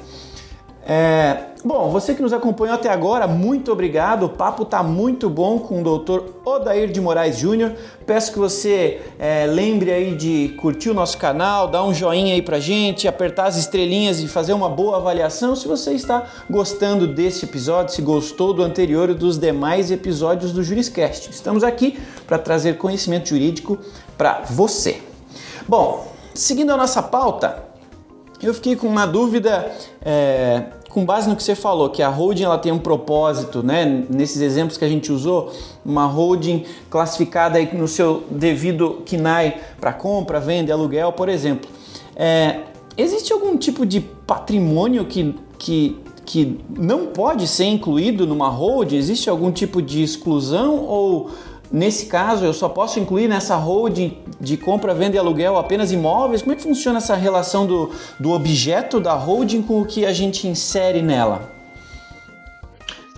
É, 0.90 1.48
bom, 1.62 1.90
você 1.90 2.14
que 2.14 2.22
nos 2.22 2.32
acompanhou 2.32 2.74
até 2.74 2.88
agora, 2.88 3.26
muito 3.26 3.70
obrigado. 3.70 4.22
O 4.22 4.28
papo 4.30 4.62
está 4.62 4.82
muito 4.82 5.28
bom 5.28 5.58
com 5.58 5.82
o 5.82 5.98
Dr. 5.98 6.22
Odair 6.46 6.90
de 6.90 6.98
Moraes 6.98 7.36
Júnior. 7.36 7.74
Peço 8.06 8.32
que 8.32 8.38
você 8.38 9.02
é, 9.18 9.44
lembre 9.44 9.90
aí 9.92 10.16
de 10.16 10.54
curtir 10.58 10.88
o 10.88 10.94
nosso 10.94 11.18
canal, 11.18 11.68
dar 11.68 11.84
um 11.84 11.92
joinha 11.92 12.32
aí 12.32 12.40
pra 12.40 12.58
gente, 12.58 13.06
apertar 13.06 13.48
as 13.48 13.58
estrelinhas 13.58 14.20
e 14.20 14.26
fazer 14.26 14.54
uma 14.54 14.70
boa 14.70 14.96
avaliação 14.96 15.54
se 15.54 15.68
você 15.68 15.92
está 15.92 16.26
gostando 16.48 17.06
desse 17.06 17.44
episódio, 17.44 17.94
se 17.94 18.00
gostou 18.00 18.54
do 18.54 18.62
anterior 18.62 19.10
e 19.10 19.14
dos 19.14 19.36
demais 19.36 19.90
episódios 19.90 20.52
do 20.52 20.64
Juriscast. 20.64 21.28
Estamos 21.28 21.62
aqui 21.62 22.00
para 22.26 22.38
trazer 22.38 22.78
conhecimento 22.78 23.28
jurídico 23.28 23.78
para 24.16 24.40
você. 24.48 25.02
Bom, 25.68 26.10
seguindo 26.32 26.72
a 26.72 26.78
nossa 26.78 27.02
pauta, 27.02 27.68
eu 28.42 28.54
fiquei 28.54 28.74
com 28.74 28.86
uma 28.86 29.04
dúvida 29.04 29.70
é, 30.00 30.62
com 30.88 31.04
base 31.04 31.28
no 31.28 31.36
que 31.36 31.42
você 31.42 31.54
falou, 31.54 31.90
que 31.90 32.02
a 32.02 32.08
holding 32.08 32.44
ela 32.44 32.58
tem 32.58 32.72
um 32.72 32.78
propósito, 32.78 33.62
né? 33.62 34.04
Nesses 34.08 34.40
exemplos 34.40 34.78
que 34.78 34.84
a 34.84 34.88
gente 34.88 35.12
usou, 35.12 35.52
uma 35.84 36.06
holding 36.06 36.64
classificada 36.88 37.58
aí 37.58 37.68
no 37.76 37.86
seu 37.86 38.24
devido 38.30 39.02
KNAI 39.04 39.60
para 39.80 39.92
compra, 39.92 40.40
venda 40.40 40.72
aluguel, 40.72 41.12
por 41.12 41.28
exemplo. 41.28 41.70
É, 42.16 42.60
existe 42.96 43.32
algum 43.32 43.56
tipo 43.56 43.84
de 43.84 44.00
patrimônio 44.00 45.04
que, 45.04 45.34
que, 45.58 45.96
que 46.24 46.58
não 46.76 47.06
pode 47.06 47.46
ser 47.46 47.66
incluído 47.66 48.26
numa 48.26 48.48
holding? 48.48 48.96
Existe 48.96 49.28
algum 49.28 49.52
tipo 49.52 49.82
de 49.82 50.02
exclusão 50.02 50.84
ou 50.84 51.30
Nesse 51.70 52.06
caso, 52.06 52.44
eu 52.44 52.54
só 52.54 52.68
posso 52.68 52.98
incluir 52.98 53.28
nessa 53.28 53.54
holding 53.56 54.18
de 54.40 54.56
compra, 54.56 54.94
venda 54.94 55.16
e 55.16 55.18
aluguel 55.18 55.58
apenas 55.58 55.92
imóveis? 55.92 56.40
Como 56.40 56.52
é 56.52 56.56
que 56.56 56.62
funciona 56.62 56.98
essa 56.98 57.14
relação 57.14 57.66
do, 57.66 57.92
do 58.18 58.32
objeto 58.32 58.98
da 58.98 59.12
holding 59.12 59.62
com 59.62 59.82
o 59.82 59.84
que 59.84 60.06
a 60.06 60.12
gente 60.12 60.46
insere 60.46 61.02
nela? 61.02 61.52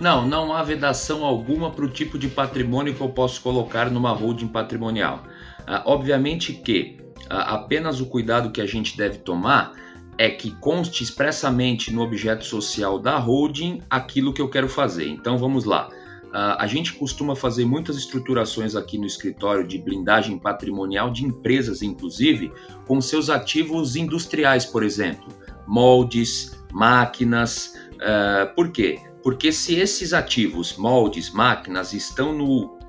Não, 0.01 0.27
não 0.27 0.51
há 0.51 0.63
vedação 0.63 1.23
alguma 1.23 1.69
para 1.69 1.85
o 1.85 1.89
tipo 1.89 2.17
de 2.17 2.27
patrimônio 2.27 2.93
que 2.93 3.01
eu 3.01 3.09
posso 3.09 3.39
colocar 3.39 3.89
numa 3.89 4.11
holding 4.11 4.47
patrimonial. 4.47 5.23
Ah, 5.65 5.83
obviamente 5.85 6.53
que 6.53 6.97
ah, 7.29 7.53
apenas 7.53 8.01
o 8.01 8.07
cuidado 8.07 8.51
que 8.51 8.59
a 8.59 8.65
gente 8.65 8.97
deve 8.97 9.19
tomar 9.19 9.73
é 10.17 10.29
que 10.29 10.51
conste 10.51 11.03
expressamente 11.03 11.93
no 11.93 12.01
objeto 12.01 12.43
social 12.43 12.99
da 12.99 13.17
holding 13.17 13.81
aquilo 13.89 14.33
que 14.33 14.41
eu 14.41 14.49
quero 14.49 14.67
fazer. 14.67 15.07
Então 15.07 15.37
vamos 15.37 15.63
lá. 15.63 15.89
Uh, 16.31 16.55
a 16.57 16.65
gente 16.65 16.93
costuma 16.93 17.35
fazer 17.35 17.65
muitas 17.65 17.97
estruturações 17.97 18.73
aqui 18.73 18.97
no 18.97 19.05
escritório 19.05 19.67
de 19.67 19.77
blindagem 19.77 20.39
patrimonial 20.39 21.11
de 21.11 21.25
empresas, 21.25 21.81
inclusive, 21.81 22.53
com 22.87 23.01
seus 23.01 23.29
ativos 23.29 23.97
industriais, 23.97 24.65
por 24.65 24.81
exemplo, 24.81 25.27
moldes, 25.67 26.57
máquinas. 26.71 27.75
Uh, 27.95 28.55
por 28.55 28.71
quê? 28.71 28.97
Porque 29.21 29.51
se 29.51 29.75
esses 29.75 30.13
ativos, 30.13 30.77
moldes, 30.77 31.29
máquinas, 31.31 31.91
estão 31.93 32.33
no 32.33 32.79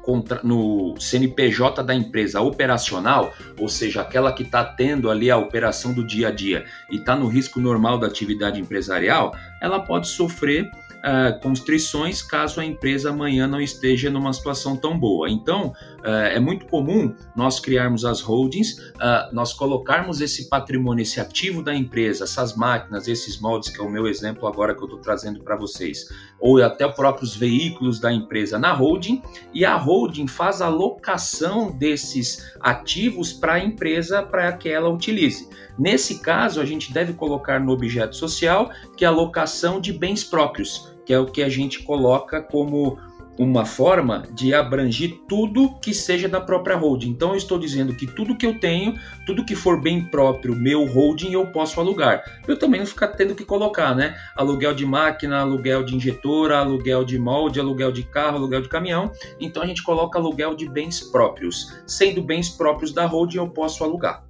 no 0.43 0.95
CNPJ 0.99 1.83
da 1.83 1.95
empresa 1.95 2.41
operacional, 2.41 3.33
ou 3.59 3.69
seja, 3.69 4.01
aquela 4.01 4.33
que 4.33 4.43
está 4.43 4.65
tendo 4.65 5.09
ali 5.09 5.31
a 5.31 5.37
operação 5.37 5.93
do 5.93 6.05
dia 6.05 6.29
a 6.29 6.31
dia 6.31 6.65
e 6.91 6.97
está 6.97 7.15
no 7.15 7.29
risco 7.29 7.61
normal 7.61 7.99
da 7.99 8.09
atividade 8.09 8.61
empresarial, 8.61 9.33
ela 9.61 9.79
pode 9.79 10.09
sofrer 10.09 10.69
uh, 11.03 11.41
constrições 11.41 12.23
caso 12.23 12.61
a 12.61 12.65
empresa 12.65 13.11
amanhã 13.11 13.47
não 13.47 13.61
esteja 13.61 14.11
numa 14.11 14.33
situação 14.33 14.77
tão 14.77 14.99
boa. 14.99 15.29
Então, 15.29 15.73
uh, 16.01 16.07
é 16.07 16.41
muito 16.41 16.67
comum 16.67 17.15
nós 17.37 17.61
criarmos 17.61 18.05
as 18.05 18.21
holdings, 18.21 18.79
uh, 18.79 19.33
nós 19.33 19.53
colocarmos 19.53 20.21
esse 20.21 20.49
patrimônio, 20.49 21.03
esse 21.03 21.21
ativo 21.21 21.63
da 21.63 21.75
empresa, 21.75 22.25
essas 22.25 22.57
máquinas, 22.57 23.09
esses 23.09 23.41
moldes, 23.41 23.71
que 23.71 23.81
é 23.81 23.85
o 23.85 23.91
meu 23.91 24.07
exemplo 24.07 24.47
agora 24.47 24.75
que 24.75 24.81
eu 24.81 24.87
estou 24.87 25.01
trazendo 25.01 25.43
para 25.43 25.57
vocês, 25.57 26.09
ou 26.41 26.63
até 26.63 26.89
próprios 26.89 27.37
veículos 27.37 28.01
da 28.01 28.13
empresa 28.13 28.59
na 28.59 28.73
holding, 28.73 29.23
e 29.53 29.65
a 29.65 29.77
holding 29.77 30.27
faz 30.27 30.61
a 30.61 30.69
locação 30.69 31.71
desses 31.71 32.53
ativos 32.61 33.33
para 33.33 33.55
a 33.55 33.65
empresa 33.65 34.23
para 34.23 34.53
que 34.53 34.69
ela 34.69 34.89
utilize. 34.89 35.49
Nesse 35.79 36.21
caso, 36.21 36.61
a 36.61 36.65
gente 36.65 36.93
deve 36.93 37.15
colocar 37.15 37.59
no 37.59 37.73
objeto 37.73 38.15
social 38.15 38.71
que 38.97 39.05
é 39.05 39.09
a 39.09 39.11
locação 39.11 39.81
de 39.81 39.93
bens 39.93 40.23
próprios, 40.23 40.92
que 41.05 41.13
é 41.13 41.19
o 41.19 41.27
que 41.27 41.43
a 41.43 41.49
gente 41.49 41.83
coloca 41.83 42.41
como 42.41 42.99
uma 43.39 43.65
forma 43.65 44.25
de 44.33 44.55
abranger 44.55 45.19
tudo 45.29 45.75
que 45.81 45.95
seja 45.95 46.29
da 46.29 46.41
própria 46.41 46.77
holding. 46.77 47.11
Então 47.11 47.31
eu 47.31 47.37
estou 47.37 47.59
dizendo 47.59 47.95
que 47.95 48.07
tudo 48.07 48.37
que 48.37 48.47
eu 48.47 48.59
tenho, 48.59 48.99
tudo 49.27 49.45
que 49.45 49.57
for 49.57 49.81
bem 49.81 50.05
próprio 50.05 50.55
meu 50.55 50.85
holding, 50.85 51.33
eu 51.33 51.47
posso 51.47 51.81
alugar. 51.81 52.23
Eu 52.47 52.59
também 52.59 52.81
não 52.81 52.87
ficar 52.87 53.09
tendo 53.09 53.35
que 53.35 53.45
colocar, 53.45 53.95
né? 53.95 54.17
Aluguel 54.37 54.75
de 54.75 54.85
máquina, 54.85 55.41
aluguel 55.41 55.83
de 55.83 55.97
injetora, 55.97 56.59
aluguel 56.59 57.05
de 57.05 57.19
molde, 57.19 57.61
aluguel 57.61 57.91
de 57.91 58.03
carro, 58.03 58.37
aluguel 58.37 58.63
de 58.63 58.69
caminhão. 58.69 59.11
Então 59.41 59.63
a 59.63 59.67
gente 59.67 59.83
coloca 59.83 60.19
aluguel 60.19 60.55
de 60.55 60.69
bens 60.69 61.01
próprios. 61.01 61.73
Sendo 61.87 62.23
bens 62.23 62.51
próprios 62.51 62.93
da 62.93 63.07
holding, 63.07 63.39
eu 63.39 63.49
posso 63.49 63.83
alugar. 63.83 64.25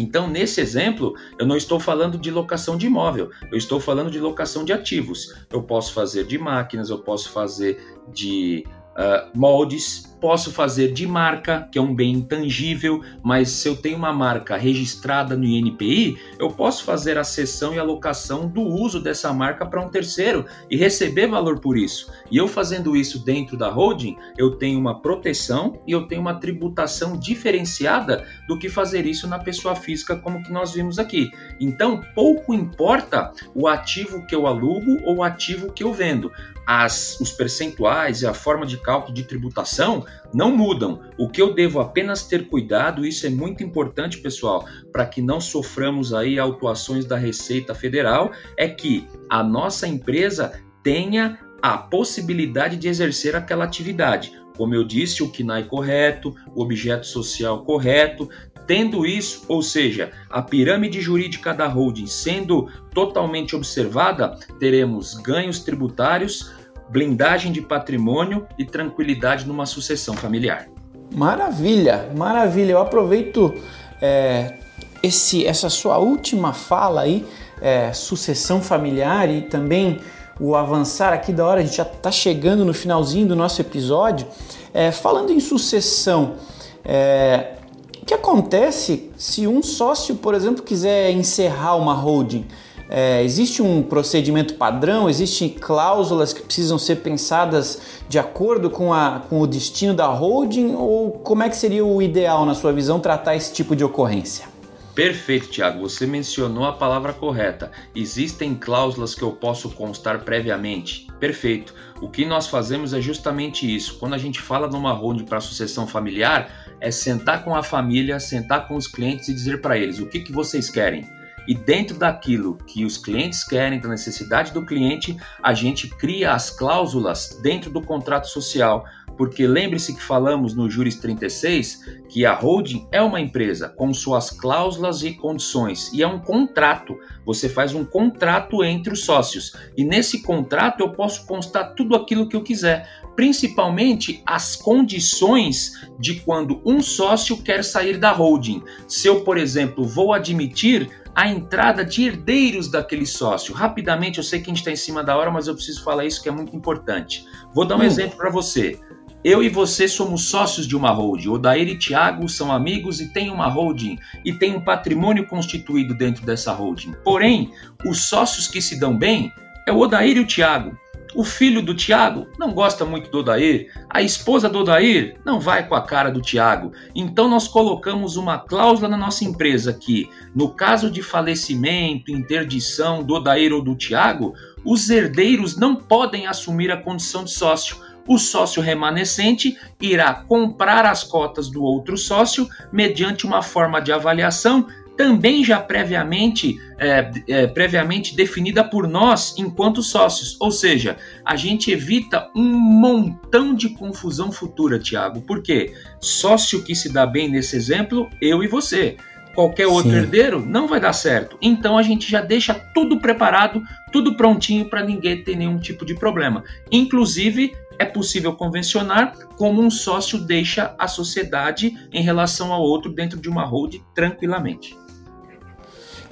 Então, 0.00 0.28
nesse 0.28 0.62
exemplo, 0.62 1.14
eu 1.38 1.46
não 1.46 1.56
estou 1.56 1.78
falando 1.78 2.16
de 2.16 2.30
locação 2.30 2.76
de 2.76 2.86
imóvel, 2.86 3.30
eu 3.52 3.58
estou 3.58 3.78
falando 3.78 4.10
de 4.10 4.18
locação 4.18 4.64
de 4.64 4.72
ativos. 4.72 5.34
Eu 5.50 5.62
posso 5.62 5.92
fazer 5.92 6.24
de 6.24 6.38
máquinas, 6.38 6.88
eu 6.88 6.98
posso 6.98 7.30
fazer 7.30 7.78
de 8.10 8.64
uh, 8.96 9.30
moldes, 9.34 10.10
posso 10.20 10.52
fazer 10.52 10.92
de 10.92 11.06
marca, 11.06 11.66
que 11.72 11.78
é 11.78 11.82
um 11.82 11.94
bem 11.94 12.12
intangível, 12.12 13.02
mas 13.22 13.48
se 13.48 13.68
eu 13.68 13.74
tenho 13.74 13.96
uma 13.96 14.12
marca 14.12 14.56
registrada 14.56 15.36
no 15.36 15.44
INPI, 15.44 16.18
eu 16.38 16.50
posso 16.50 16.84
fazer 16.84 17.16
a 17.16 17.24
cessão 17.24 17.74
e 17.74 17.78
alocação 17.78 18.46
do 18.46 18.60
uso 18.60 19.00
dessa 19.00 19.32
marca 19.32 19.64
para 19.64 19.80
um 19.80 19.88
terceiro 19.88 20.44
e 20.70 20.76
receber 20.76 21.26
valor 21.26 21.58
por 21.58 21.76
isso. 21.76 22.12
E 22.30 22.36
eu 22.36 22.46
fazendo 22.46 22.94
isso 22.94 23.24
dentro 23.24 23.56
da 23.56 23.70
holding, 23.70 24.16
eu 24.36 24.52
tenho 24.52 24.78
uma 24.78 25.00
proteção 25.00 25.80
e 25.86 25.92
eu 25.92 26.06
tenho 26.06 26.20
uma 26.20 26.34
tributação 26.34 27.16
diferenciada 27.16 28.26
do 28.46 28.58
que 28.58 28.68
fazer 28.68 29.06
isso 29.06 29.26
na 29.26 29.38
pessoa 29.38 29.74
física, 29.74 30.16
como 30.16 30.42
que 30.42 30.52
nós 30.52 30.72
vimos 30.72 30.98
aqui. 30.98 31.30
Então, 31.58 32.00
pouco 32.14 32.52
importa 32.52 33.32
o 33.54 33.66
ativo 33.66 34.26
que 34.26 34.34
eu 34.34 34.46
alugo 34.46 34.98
ou 35.04 35.18
o 35.18 35.22
ativo 35.22 35.72
que 35.72 35.82
eu 35.82 35.92
vendo. 35.92 36.30
As, 36.72 37.18
os 37.18 37.32
percentuais 37.32 38.22
e 38.22 38.28
a 38.28 38.32
forma 38.32 38.64
de 38.64 38.76
cálculo 38.76 39.12
de 39.12 39.24
tributação 39.24 40.06
não 40.32 40.56
mudam. 40.56 41.02
O 41.18 41.28
que 41.28 41.42
eu 41.42 41.52
devo 41.52 41.80
apenas 41.80 42.22
ter 42.22 42.46
cuidado, 42.46 43.04
isso 43.04 43.26
é 43.26 43.28
muito 43.28 43.64
importante, 43.64 44.18
pessoal, 44.18 44.64
para 44.92 45.04
que 45.04 45.20
não 45.20 45.40
soframos 45.40 46.14
aí 46.14 46.38
autuações 46.38 47.04
da 47.04 47.16
Receita 47.16 47.74
Federal, 47.74 48.30
é 48.56 48.68
que 48.68 49.04
a 49.28 49.42
nossa 49.42 49.88
empresa 49.88 50.62
tenha 50.80 51.40
a 51.60 51.76
possibilidade 51.76 52.76
de 52.76 52.86
exercer 52.86 53.34
aquela 53.34 53.64
atividade. 53.64 54.38
Como 54.56 54.72
eu 54.72 54.84
disse, 54.84 55.24
o 55.24 55.32
KNAI 55.32 55.64
correto, 55.64 56.36
o 56.54 56.62
objeto 56.62 57.06
social 57.06 57.64
correto, 57.64 58.28
Tendo 58.70 59.04
isso, 59.04 59.44
ou 59.48 59.64
seja, 59.64 60.12
a 60.28 60.40
pirâmide 60.40 61.00
jurídica 61.00 61.52
da 61.52 61.66
holding 61.66 62.06
sendo 62.06 62.70
totalmente 62.94 63.56
observada, 63.56 64.38
teremos 64.60 65.14
ganhos 65.14 65.58
tributários, 65.58 66.52
blindagem 66.90 67.52
de 67.52 67.60
patrimônio 67.62 68.46
e 68.58 68.64
tranquilidade 68.64 69.46
numa 69.46 69.64
sucessão 69.64 70.14
familiar. 70.14 70.66
Maravilha, 71.14 72.10
maravilha. 72.16 72.72
Eu 72.72 72.80
aproveito 72.80 73.54
é, 74.00 74.58
esse, 75.02 75.46
essa 75.46 75.68
sua 75.68 75.98
última 75.98 76.52
fala 76.52 77.02
aí, 77.02 77.26
é, 77.60 77.92
sucessão 77.92 78.60
familiar 78.60 79.28
e 79.30 79.42
também 79.42 80.00
o 80.40 80.56
avançar 80.56 81.12
aqui 81.12 81.32
da 81.32 81.44
hora, 81.44 81.60
a 81.60 81.64
gente 81.64 81.76
já 81.76 81.82
está 81.82 82.10
chegando 82.10 82.64
no 82.64 82.72
finalzinho 82.72 83.28
do 83.28 83.36
nosso 83.36 83.60
episódio. 83.60 84.26
É, 84.72 84.90
falando 84.90 85.30
em 85.30 85.38
sucessão, 85.38 86.36
é, 86.84 87.54
o 88.00 88.06
que 88.06 88.14
acontece 88.14 89.10
se 89.16 89.46
um 89.46 89.62
sócio, 89.62 90.14
por 90.16 90.34
exemplo, 90.34 90.62
quiser 90.62 91.10
encerrar 91.10 91.76
uma 91.76 91.92
holding? 91.92 92.46
É, 92.92 93.22
existe 93.22 93.62
um 93.62 93.84
procedimento 93.84 94.54
padrão? 94.54 95.08
Existem 95.08 95.48
cláusulas 95.48 96.32
que 96.32 96.42
precisam 96.42 96.76
ser 96.76 96.96
pensadas 96.96 97.80
de 98.08 98.18
acordo 98.18 98.68
com, 98.68 98.92
a, 98.92 99.22
com 99.30 99.40
o 99.40 99.46
destino 99.46 99.94
da 99.94 100.08
holding? 100.08 100.74
Ou 100.74 101.12
como 101.12 101.44
é 101.44 101.48
que 101.48 101.56
seria 101.56 101.84
o 101.84 102.02
ideal, 102.02 102.44
na 102.44 102.52
sua 102.52 102.72
visão, 102.72 102.98
tratar 102.98 103.36
esse 103.36 103.52
tipo 103.52 103.76
de 103.76 103.84
ocorrência? 103.84 104.48
Perfeito, 104.92 105.50
Tiago. 105.50 105.88
Você 105.88 106.04
mencionou 106.04 106.64
a 106.64 106.72
palavra 106.72 107.12
correta. 107.12 107.70
Existem 107.94 108.56
cláusulas 108.56 109.14
que 109.14 109.22
eu 109.22 109.30
posso 109.30 109.70
constar 109.70 110.24
previamente. 110.24 111.06
Perfeito. 111.20 111.72
O 112.02 112.08
que 112.08 112.26
nós 112.26 112.48
fazemos 112.48 112.92
é 112.92 113.00
justamente 113.00 113.72
isso. 113.72 113.98
Quando 114.00 114.14
a 114.14 114.18
gente 114.18 114.40
fala 114.40 114.66
numa 114.66 114.92
holding 114.92 115.26
para 115.26 115.40
sucessão 115.40 115.86
familiar, 115.86 116.66
é 116.80 116.90
sentar 116.90 117.44
com 117.44 117.54
a 117.54 117.62
família, 117.62 118.18
sentar 118.18 118.66
com 118.66 118.74
os 118.74 118.88
clientes 118.88 119.28
e 119.28 119.32
dizer 119.32 119.60
para 119.60 119.78
eles 119.78 120.00
o 120.00 120.06
que, 120.06 120.18
que 120.18 120.32
vocês 120.32 120.68
querem 120.68 121.19
e 121.50 121.54
dentro 121.54 121.98
daquilo 121.98 122.56
que 122.64 122.84
os 122.84 122.96
clientes 122.96 123.42
querem, 123.42 123.80
da 123.80 123.88
necessidade 123.88 124.52
do 124.52 124.64
cliente, 124.64 125.16
a 125.42 125.52
gente 125.52 125.88
cria 125.88 126.30
as 126.30 126.48
cláusulas 126.48 127.40
dentro 127.42 127.72
do 127.72 127.82
contrato 127.82 128.28
social. 128.28 128.84
Porque 129.20 129.46
lembre-se 129.46 129.94
que 129.94 130.02
falamos 130.02 130.54
no 130.54 130.70
Juris 130.70 130.96
36 130.96 131.84
que 132.08 132.24
a 132.24 132.32
holding 132.32 132.88
é 132.90 133.02
uma 133.02 133.20
empresa 133.20 133.68
com 133.68 133.92
suas 133.92 134.30
cláusulas 134.30 135.02
e 135.02 135.12
condições 135.12 135.92
e 135.92 136.02
é 136.02 136.06
um 136.06 136.18
contrato. 136.18 136.98
Você 137.26 137.46
faz 137.46 137.74
um 137.74 137.84
contrato 137.84 138.64
entre 138.64 138.94
os 138.94 139.04
sócios 139.04 139.54
e 139.76 139.84
nesse 139.84 140.22
contrato 140.22 140.80
eu 140.80 140.92
posso 140.92 141.26
constar 141.26 141.74
tudo 141.74 141.94
aquilo 141.94 142.30
que 142.30 142.34
eu 142.34 142.42
quiser, 142.42 142.88
principalmente 143.14 144.22
as 144.24 144.56
condições 144.56 145.86
de 145.98 146.14
quando 146.20 146.62
um 146.64 146.80
sócio 146.80 147.42
quer 147.42 147.62
sair 147.62 147.98
da 147.98 148.12
holding. 148.12 148.62
Se 148.88 149.06
eu, 149.06 149.20
por 149.20 149.36
exemplo, 149.36 149.84
vou 149.84 150.14
admitir 150.14 150.88
a 151.14 151.28
entrada 151.28 151.84
de 151.84 152.04
herdeiros 152.04 152.70
daquele 152.70 153.04
sócio. 153.04 153.52
Rapidamente, 153.52 154.16
eu 154.16 154.24
sei 154.24 154.40
que 154.40 154.46
a 154.46 154.48
gente 154.48 154.60
está 154.60 154.70
em 154.70 154.76
cima 154.76 155.02
da 155.02 155.16
hora, 155.16 155.30
mas 155.30 155.46
eu 155.46 155.54
preciso 155.54 155.84
falar 155.84 156.06
isso 156.06 156.22
que 156.22 156.28
é 156.28 156.32
muito 156.32 156.56
importante. 156.56 157.26
Vou 157.54 157.66
dar 157.66 157.76
um 157.76 157.80
hum. 157.80 157.82
exemplo 157.82 158.16
para 158.16 158.30
você. 158.30 158.80
Eu 159.22 159.42
e 159.42 159.50
você 159.50 159.86
somos 159.86 160.24
sócios 160.24 160.66
de 160.66 160.74
uma 160.74 160.90
holding. 160.90 161.28
Odair 161.28 161.68
e 161.68 161.76
Tiago 161.76 162.26
são 162.28 162.50
amigos 162.50 163.00
e 163.00 163.12
têm 163.12 163.30
uma 163.30 163.48
holding 163.48 163.98
e 164.24 164.32
tem 164.32 164.56
um 164.56 164.60
patrimônio 164.60 165.26
constituído 165.26 165.94
dentro 165.94 166.24
dessa 166.24 166.52
holding. 166.52 166.94
Porém, 167.04 167.52
os 167.84 168.08
sócios 168.08 168.48
que 168.48 168.62
se 168.62 168.80
dão 168.80 168.96
bem 168.96 169.30
é 169.66 169.72
o 169.72 169.78
Odair 169.78 170.16
e 170.16 170.20
o 170.20 170.26
Tiago. 170.26 170.74
O 171.14 171.24
filho 171.24 171.60
do 171.60 171.74
Tiago 171.74 172.28
não 172.38 172.52
gosta 172.52 172.84
muito 172.84 173.10
do 173.10 173.18
Odair, 173.18 173.72
a 173.90 174.00
esposa 174.00 174.48
do 174.48 174.60
Odair 174.60 175.16
não 175.24 175.40
vai 175.40 175.66
com 175.66 175.74
a 175.74 175.82
cara 175.82 176.08
do 176.08 176.22
Tiago. 176.22 176.72
Então 176.94 177.28
nós 177.28 177.48
colocamos 177.48 178.16
uma 178.16 178.38
cláusula 178.38 178.88
na 178.88 178.96
nossa 178.96 179.24
empresa 179.24 179.72
que, 179.72 180.08
no 180.34 180.50
caso 180.54 180.88
de 180.88 181.02
falecimento, 181.02 182.12
interdição 182.12 183.02
do 183.02 183.14
Odair 183.14 183.52
ou 183.52 183.60
do 183.60 183.74
Tiago, 183.74 184.34
os 184.64 184.88
herdeiros 184.88 185.56
não 185.56 185.74
podem 185.74 186.28
assumir 186.28 186.70
a 186.70 186.76
condição 186.76 187.24
de 187.24 187.32
sócio. 187.32 187.76
O 188.06 188.18
sócio 188.18 188.62
remanescente 188.62 189.56
irá 189.80 190.14
comprar 190.14 190.84
as 190.86 191.04
cotas 191.04 191.48
do 191.48 191.62
outro 191.62 191.96
sócio 191.96 192.48
mediante 192.72 193.26
uma 193.26 193.42
forma 193.42 193.80
de 193.80 193.92
avaliação 193.92 194.66
também 195.00 195.42
já 195.42 195.58
previamente, 195.58 196.60
é, 196.78 197.10
é, 197.26 197.46
previamente 197.46 198.14
definida 198.14 198.62
por 198.62 198.86
nós 198.86 199.34
enquanto 199.38 199.82
sócios. 199.82 200.36
Ou 200.38 200.50
seja, 200.50 200.98
a 201.24 201.36
gente 201.36 201.70
evita 201.70 202.28
um 202.36 202.44
montão 202.44 203.54
de 203.54 203.70
confusão 203.70 204.30
futura, 204.30 204.78
Tiago. 204.78 205.22
Por 205.22 205.42
quê? 205.42 205.72
Sócio 205.98 206.62
que 206.62 206.74
se 206.74 206.92
dá 206.92 207.06
bem 207.06 207.30
nesse 207.30 207.56
exemplo, 207.56 208.10
eu 208.20 208.44
e 208.44 208.46
você. 208.46 208.98
Qualquer 209.34 209.66
outro 209.66 209.90
Sim. 209.90 209.96
herdeiro 209.96 210.44
não 210.44 210.68
vai 210.68 210.78
dar 210.78 210.92
certo. 210.92 211.38
Então 211.40 211.78
a 211.78 211.82
gente 211.82 212.10
já 212.10 212.20
deixa 212.20 212.52
tudo 212.74 213.00
preparado, 213.00 213.62
tudo 213.90 214.18
prontinho 214.18 214.66
para 214.66 214.84
ninguém 214.84 215.24
ter 215.24 215.34
nenhum 215.34 215.58
tipo 215.58 215.86
de 215.86 215.94
problema. 215.94 216.44
Inclusive, 216.70 217.54
é 217.80 217.86
possível 217.86 218.34
convencionar 218.34 219.16
como 219.38 219.62
um 219.62 219.70
sócio 219.70 220.18
deixa 220.18 220.74
a 220.78 220.86
sociedade 220.86 221.88
em 221.90 222.02
relação 222.02 222.52
ao 222.52 222.60
outro 222.60 222.92
dentro 222.92 223.18
de 223.18 223.26
uma 223.26 223.42
hold 223.42 223.76
tranquilamente. 223.94 224.76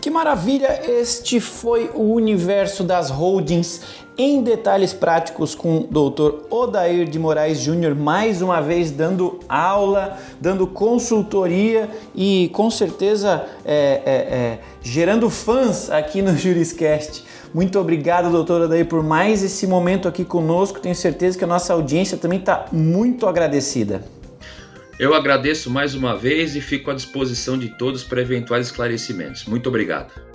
Que 0.01 0.09
maravilha! 0.09 0.81
Este 0.89 1.41
foi 1.41 1.91
o 1.93 2.15
universo 2.15 2.83
das 2.83 3.11
holdings 3.11 3.83
em 4.17 4.43
detalhes 4.43 4.95
práticos 4.95 5.55
com 5.55 5.81
o 5.81 6.11
Dr. 6.11 6.47
Odair 6.51 7.07
de 7.07 7.19
Moraes 7.19 7.61
Júnior, 7.61 7.95
mais 7.95 8.41
uma 8.41 8.61
vez 8.61 8.91
dando 8.91 9.39
aula, 9.49 10.17
dando 10.41 10.67
consultoria 10.67 11.91
e 12.15 12.51
com 12.55 12.71
certeza 12.71 13.45
é, 13.65 13.75
é, 13.75 14.13
é, 14.13 14.59
gerando 14.83 15.29
fãs 15.29 15.91
aqui 15.91 16.23
no 16.23 16.35
Juriscast. 16.35 17.28
Muito 17.53 17.79
obrigado, 17.79 18.31
doutor 18.31 18.63
Odair, 18.63 18.87
por 18.87 19.03
mais 19.03 19.43
esse 19.43 19.67
momento 19.67 20.07
aqui 20.07 20.25
conosco. 20.25 20.81
Tenho 20.81 20.95
certeza 20.95 21.39
que 21.39 21.45
a 21.45 21.47
nossa 21.47 21.73
audiência 21.73 22.17
também 22.17 22.39
está 22.39 22.67
muito 22.73 23.27
agradecida. 23.27 24.03
Eu 24.99 25.15
agradeço 25.15 25.71
mais 25.71 25.95
uma 25.95 26.17
vez 26.17 26.57
e 26.57 26.61
fico 26.61 26.91
à 26.91 26.95
disposição 26.95 27.57
de 27.57 27.69
todos 27.79 28.03
para 28.03 28.21
eventuais 28.21 28.67
esclarecimentos. 28.67 29.45
Muito 29.47 29.69
obrigado. 29.69 30.28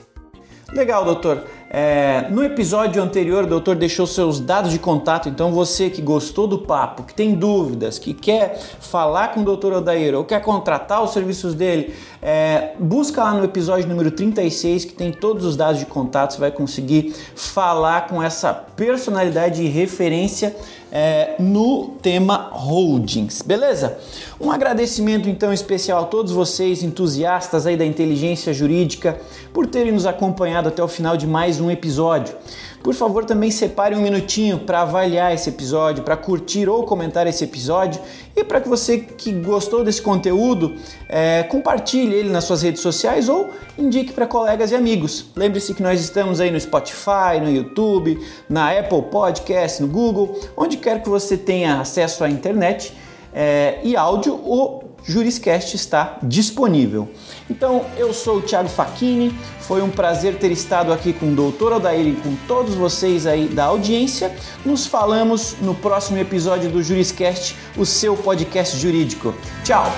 Legal, 0.73 1.05
doutor. 1.05 1.43
É, 1.69 2.27
no 2.31 2.43
episódio 2.43 3.01
anterior, 3.01 3.43
o 3.43 3.47
doutor 3.47 3.75
deixou 3.75 4.07
seus 4.07 4.39
dados 4.39 4.71
de 4.71 4.79
contato, 4.79 5.29
então 5.29 5.51
você 5.51 5.87
que 5.87 6.01
gostou 6.01 6.47
do 6.47 6.59
papo, 6.59 7.03
que 7.03 7.13
tem 7.13 7.35
dúvidas, 7.35 7.99
que 7.99 8.11
quer 8.11 8.59
falar 8.79 9.33
com 9.33 9.41
o 9.41 9.43
doutor 9.43 9.73
Odair 9.73 10.15
ou 10.15 10.23
quer 10.23 10.41
contratar 10.41 11.03
os 11.03 11.11
serviços 11.11 11.53
dele, 11.53 11.93
é, 12.21 12.71
busca 12.79 13.23
lá 13.23 13.33
no 13.33 13.43
episódio 13.43 13.87
número 13.87 14.09
36 14.09 14.85
que 14.85 14.93
tem 14.93 15.11
todos 15.11 15.45
os 15.45 15.55
dados 15.55 15.79
de 15.79 15.85
contato, 15.85 16.33
você 16.33 16.39
vai 16.39 16.51
conseguir 16.51 17.13
falar 17.35 18.07
com 18.07 18.21
essa 18.21 18.51
personalidade 18.51 19.61
e 19.61 19.67
referência 19.67 20.55
é, 20.95 21.33
no 21.39 21.95
tema 22.03 22.49
holdings, 22.51 23.41
beleza? 23.41 23.97
Um 24.39 24.51
agradecimento 24.51 25.27
então 25.27 25.51
especial 25.51 26.03
a 26.03 26.05
todos 26.05 26.31
vocês, 26.31 26.83
entusiastas 26.83 27.65
aí 27.65 27.75
da 27.75 27.83
inteligência 27.83 28.53
jurídica, 28.53 29.19
por 29.51 29.65
terem 29.65 29.91
nos 29.91 30.05
acompanhado 30.05 30.67
até 30.69 30.83
o 30.83 30.87
final 30.87 31.17
de 31.17 31.25
mais 31.25 31.59
um 31.59 31.71
episódio. 31.71 32.35
Por 32.83 32.93
favor, 32.93 33.23
também 33.23 33.49
separe 33.49 33.95
um 33.95 34.01
minutinho 34.01 34.59
para 34.59 34.81
avaliar 34.81 35.33
esse 35.33 35.47
episódio, 35.47 36.03
para 36.03 36.17
curtir 36.17 36.67
ou 36.67 36.83
comentar 36.83 37.25
esse 37.25 37.45
episódio 37.45 38.01
e 38.35 38.43
para 38.43 38.59
que 38.59 38.67
você 38.67 38.97
que 38.97 39.31
gostou 39.31 39.85
desse 39.85 40.01
conteúdo 40.01 40.75
é, 41.07 41.43
compartilhe 41.43 42.13
ele 42.13 42.29
nas 42.29 42.43
suas 42.43 42.61
redes 42.61 42.81
sociais 42.81 43.29
ou 43.29 43.51
indique 43.77 44.11
para 44.11 44.27
colegas 44.27 44.71
e 44.71 44.75
amigos. 44.75 45.27
Lembre-se 45.33 45.73
que 45.73 45.81
nós 45.81 46.01
estamos 46.01 46.41
aí 46.41 46.51
no 46.51 46.59
Spotify, 46.59 47.39
no 47.41 47.49
YouTube, 47.49 48.19
na 48.49 48.77
Apple 48.77 49.03
Podcast, 49.03 49.81
no 49.81 49.87
Google, 49.87 50.37
onde 50.57 50.75
quer 50.75 51.01
que 51.01 51.07
você 51.07 51.37
tenha 51.37 51.79
acesso 51.79 52.21
à 52.21 52.29
internet 52.29 52.93
é, 53.33 53.79
e 53.83 53.95
áudio, 53.95 54.33
o 54.33 54.83
Juriscast 55.03 55.75
está 55.75 56.17
disponível. 56.23 57.09
Então, 57.49 57.85
eu 57.97 58.13
sou 58.13 58.37
o 58.37 58.41
Thiago 58.41 58.69
Facchini, 58.69 59.37
foi 59.59 59.81
um 59.81 59.89
prazer 59.89 60.37
ter 60.37 60.51
estado 60.51 60.93
aqui 60.93 61.11
com 61.11 61.31
o 61.31 61.35
Doutor 61.35 61.73
Odair 61.73 62.07
e 62.07 62.15
com 62.15 62.35
todos 62.47 62.75
vocês 62.75 63.27
aí 63.27 63.47
da 63.47 63.65
audiência. 63.65 64.33
Nos 64.65 64.87
falamos 64.87 65.57
no 65.61 65.75
próximo 65.75 66.17
episódio 66.17 66.69
do 66.69 66.81
Juriscast, 66.81 67.55
o 67.77 67.85
seu 67.85 68.15
podcast 68.15 68.77
jurídico. 68.77 69.33
Tchau! 69.63 69.91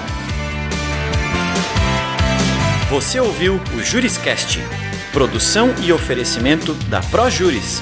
Você 2.90 3.20
ouviu 3.20 3.60
o 3.76 3.84
Juriscast, 3.84 4.60
produção 5.12 5.74
e 5.84 5.92
oferecimento 5.92 6.74
da 6.90 7.02
ProJuris 7.02 7.82